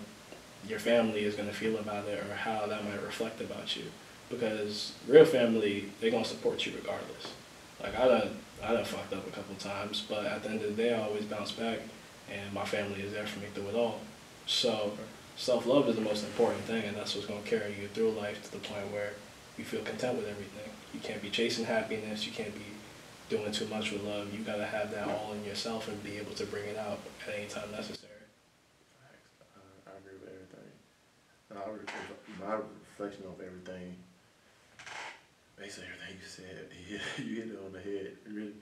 [0.68, 3.84] your family is gonna feel about it or how that might reflect about you.
[4.30, 7.34] Because real family, they're gonna support you regardless.
[7.82, 10.76] Like I done I done fucked up a couple times, but at the end of
[10.76, 11.80] the day I always bounce back
[12.32, 14.00] and my family is there for me through it all.
[14.48, 14.98] So
[15.36, 18.44] self love is the most important thing and that's what's gonna carry you through life
[18.44, 19.14] to the point where
[19.58, 20.70] you feel content with everything.
[20.94, 22.66] You can't be chasing happiness, you can't be
[23.30, 24.34] doing too much with love.
[24.34, 27.36] You gotta have that all in yourself and be able to bring it out at
[27.36, 28.12] any time necessary.
[29.02, 29.30] Facts.
[29.86, 30.72] I, I agree with everything.
[31.54, 32.62] No, I, my
[33.00, 33.96] reflection of everything,
[35.58, 38.12] basically everything you said, you, you hit it on the head.
[38.28, 38.54] You really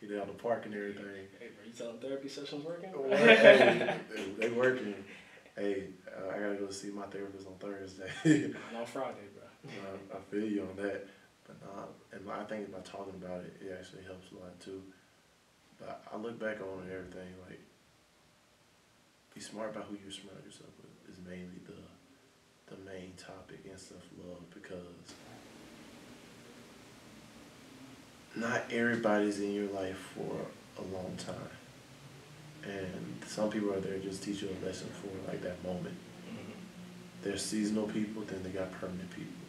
[0.00, 1.04] hit it on the park and everything.
[1.38, 2.90] Hey, bro, you telling therapy sessions working?
[3.10, 3.94] hey,
[4.38, 4.94] they working.
[5.56, 8.10] Hey, uh, I gotta go see my therapist on Thursday.
[8.76, 9.43] On Friday, bro.
[9.68, 11.06] I, I feel you on that.
[11.46, 14.82] But nah, and I think by talking about it, it actually helps a lot too.
[15.78, 17.60] But I look back on it, everything like
[19.34, 21.74] be smart about who you surround yourself with is mainly the
[22.74, 25.14] the main topic in self love because
[28.36, 30.46] not everybody's in your life for
[30.78, 31.36] a long time.
[32.64, 35.94] And some people are there just teach you a lesson for like that moment.
[36.26, 36.52] Mm-hmm.
[37.22, 39.43] There's seasonal people, then they got permanent people.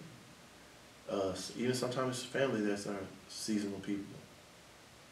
[1.10, 2.96] Uh, even sometimes family that's our
[3.28, 4.16] seasonal people.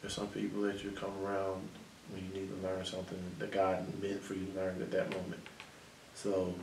[0.00, 1.68] There's some people that you come around
[2.10, 5.10] when you need to learn something that God meant for you to learn at that
[5.10, 5.40] moment.
[6.14, 6.54] So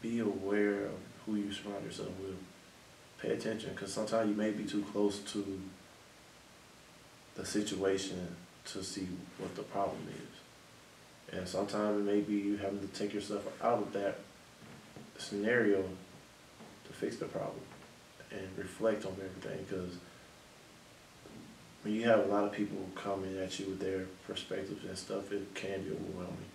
[0.00, 0.92] be aware of
[1.26, 2.36] who you surround yourself with.
[3.20, 5.60] Pay attention, because sometimes you may be too close to
[7.34, 8.36] the situation
[8.66, 11.36] to see what the problem is.
[11.36, 14.18] And sometimes it may be you having to take yourself out of that
[15.18, 15.84] scenario
[16.98, 17.60] fix the problem
[18.30, 19.64] and reflect on everything.
[19.68, 19.94] Because
[21.82, 25.32] when you have a lot of people coming at you with their perspectives and stuff,
[25.32, 26.50] it can be overwhelming.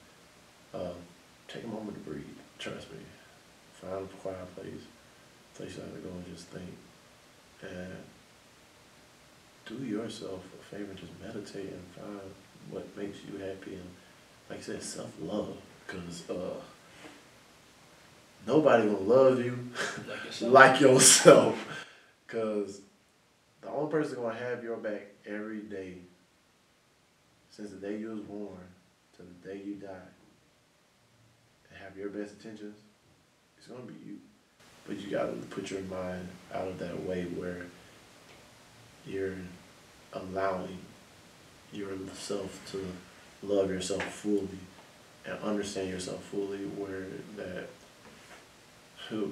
[0.73, 0.93] Uh,
[1.47, 2.25] take a moment to breathe.
[2.59, 2.99] Trust me.
[3.73, 4.83] Find a quiet place,
[5.55, 6.77] place you have to go and just think.
[7.61, 7.97] And
[9.65, 12.19] do yourself a favor, just meditate and find
[12.69, 13.89] what makes you happy and
[14.49, 15.57] like I said, self love.
[15.87, 16.59] Cause uh,
[18.47, 19.57] nobody gonna love you
[20.07, 20.51] Like yourself.
[20.53, 21.67] like yourself.
[22.27, 22.81] Cause
[23.61, 25.95] the only person gonna have your back every day
[27.49, 28.57] since the day you was born
[29.17, 29.87] to the day you die
[31.69, 32.77] and have your best intentions,
[33.57, 34.17] it's gonna be you.
[34.87, 37.67] But you gotta put your mind out of that way where
[39.05, 39.35] you're
[40.13, 40.77] allowing
[41.71, 42.85] yourself to
[43.45, 44.47] love yourself fully
[45.25, 47.05] and understand yourself fully where
[47.37, 47.67] that
[49.09, 49.31] who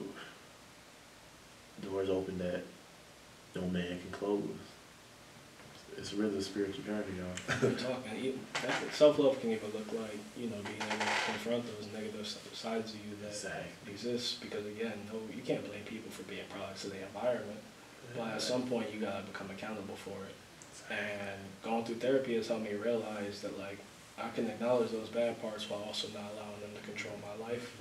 [1.81, 2.61] doors open that
[3.55, 4.41] no man can close.
[5.97, 7.57] it's really a spiritual journey, y'all.
[7.61, 11.65] We're talking, e- that- self-love can even look like, you know, being able to confront
[11.65, 13.91] those negative sides of you that Exactly.
[13.93, 17.59] exist, because again, no, you can't blame people for being products of the environment,
[18.15, 20.35] but at some point, you gotta become accountable for it.
[20.93, 23.77] And going through therapy has helped me realize that like
[24.17, 27.71] I can acknowledge those bad parts while also not allowing them to control my life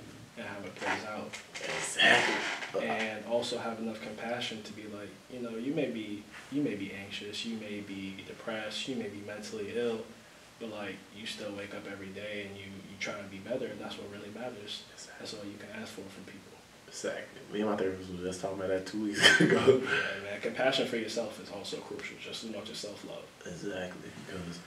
[0.41, 1.29] and how it plays out.
[1.77, 2.87] Exactly.
[2.87, 6.75] And also have enough compassion to be like, you know, you may be you may
[6.75, 10.01] be anxious, you may be depressed, you may be mentally ill,
[10.59, 13.65] but like you still wake up every day and you you try to be better
[13.67, 14.83] and that's what really matters.
[15.19, 16.39] That's all you can ask for from people.
[16.87, 17.39] Exactly.
[17.53, 19.81] Me and my therapist was just talking about that two weeks ago.
[19.83, 23.23] Yeah, man, compassion for yourself is also crucial, just as much as self love.
[23.45, 24.59] Exactly, because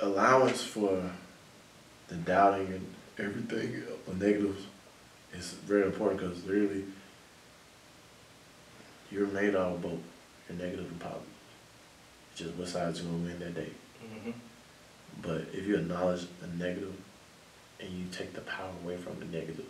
[0.00, 1.10] allowance for
[2.08, 2.86] the doubting and
[3.20, 4.64] everything, the negatives,
[5.32, 6.84] is very important because really,
[9.10, 9.98] you're made out of both.
[10.48, 11.22] You're negative and positive.
[12.32, 13.70] It's just what side you're gonna win that day.
[14.04, 14.30] Mm-hmm.
[15.22, 16.94] But if you acknowledge the negative
[17.80, 19.66] and you take the power away from the negative,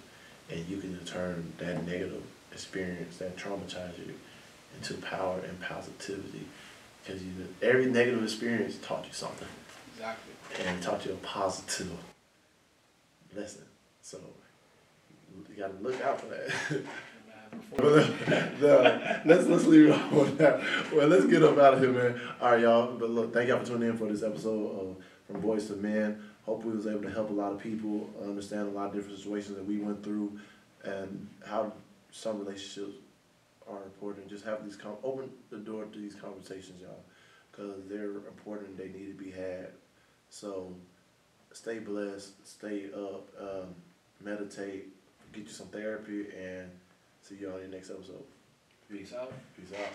[0.51, 2.23] and you can turn that negative
[2.53, 4.15] experience that traumatized you
[4.77, 6.47] into power and positivity,
[7.05, 7.23] because
[7.63, 9.49] every negative experience taught you something,
[9.95, 10.33] Exactly.
[10.67, 11.93] and taught you a positive
[13.35, 13.65] lesson.
[14.03, 14.19] So
[15.49, 16.83] you gotta look out for that.
[17.77, 20.61] The- let's let's leave it off on that.
[20.95, 22.21] Well, let's get up out of here, man.
[22.41, 22.97] All right, y'all.
[22.97, 24.97] But look, thank y'all for tuning in for this episode of
[25.27, 26.23] From Voice to Man.
[26.47, 29.19] Hope we was able to help a lot of people understand a lot of different
[29.19, 30.39] situations that we went through,
[30.85, 31.73] and how
[32.13, 32.97] some relationships
[33.69, 34.29] are important.
[34.29, 37.03] Just have these com- open the door to these conversations, y'all,
[37.51, 38.77] because they're important.
[38.79, 39.69] They need to be had.
[40.29, 40.73] So,
[41.53, 42.47] stay blessed.
[42.47, 43.29] Stay up.
[43.39, 43.75] Um,
[44.23, 44.89] meditate.
[45.33, 46.71] Get you some therapy and.
[47.23, 48.25] See y'all in the next episode.
[48.91, 49.33] Peace out.
[49.57, 49.93] Peace out.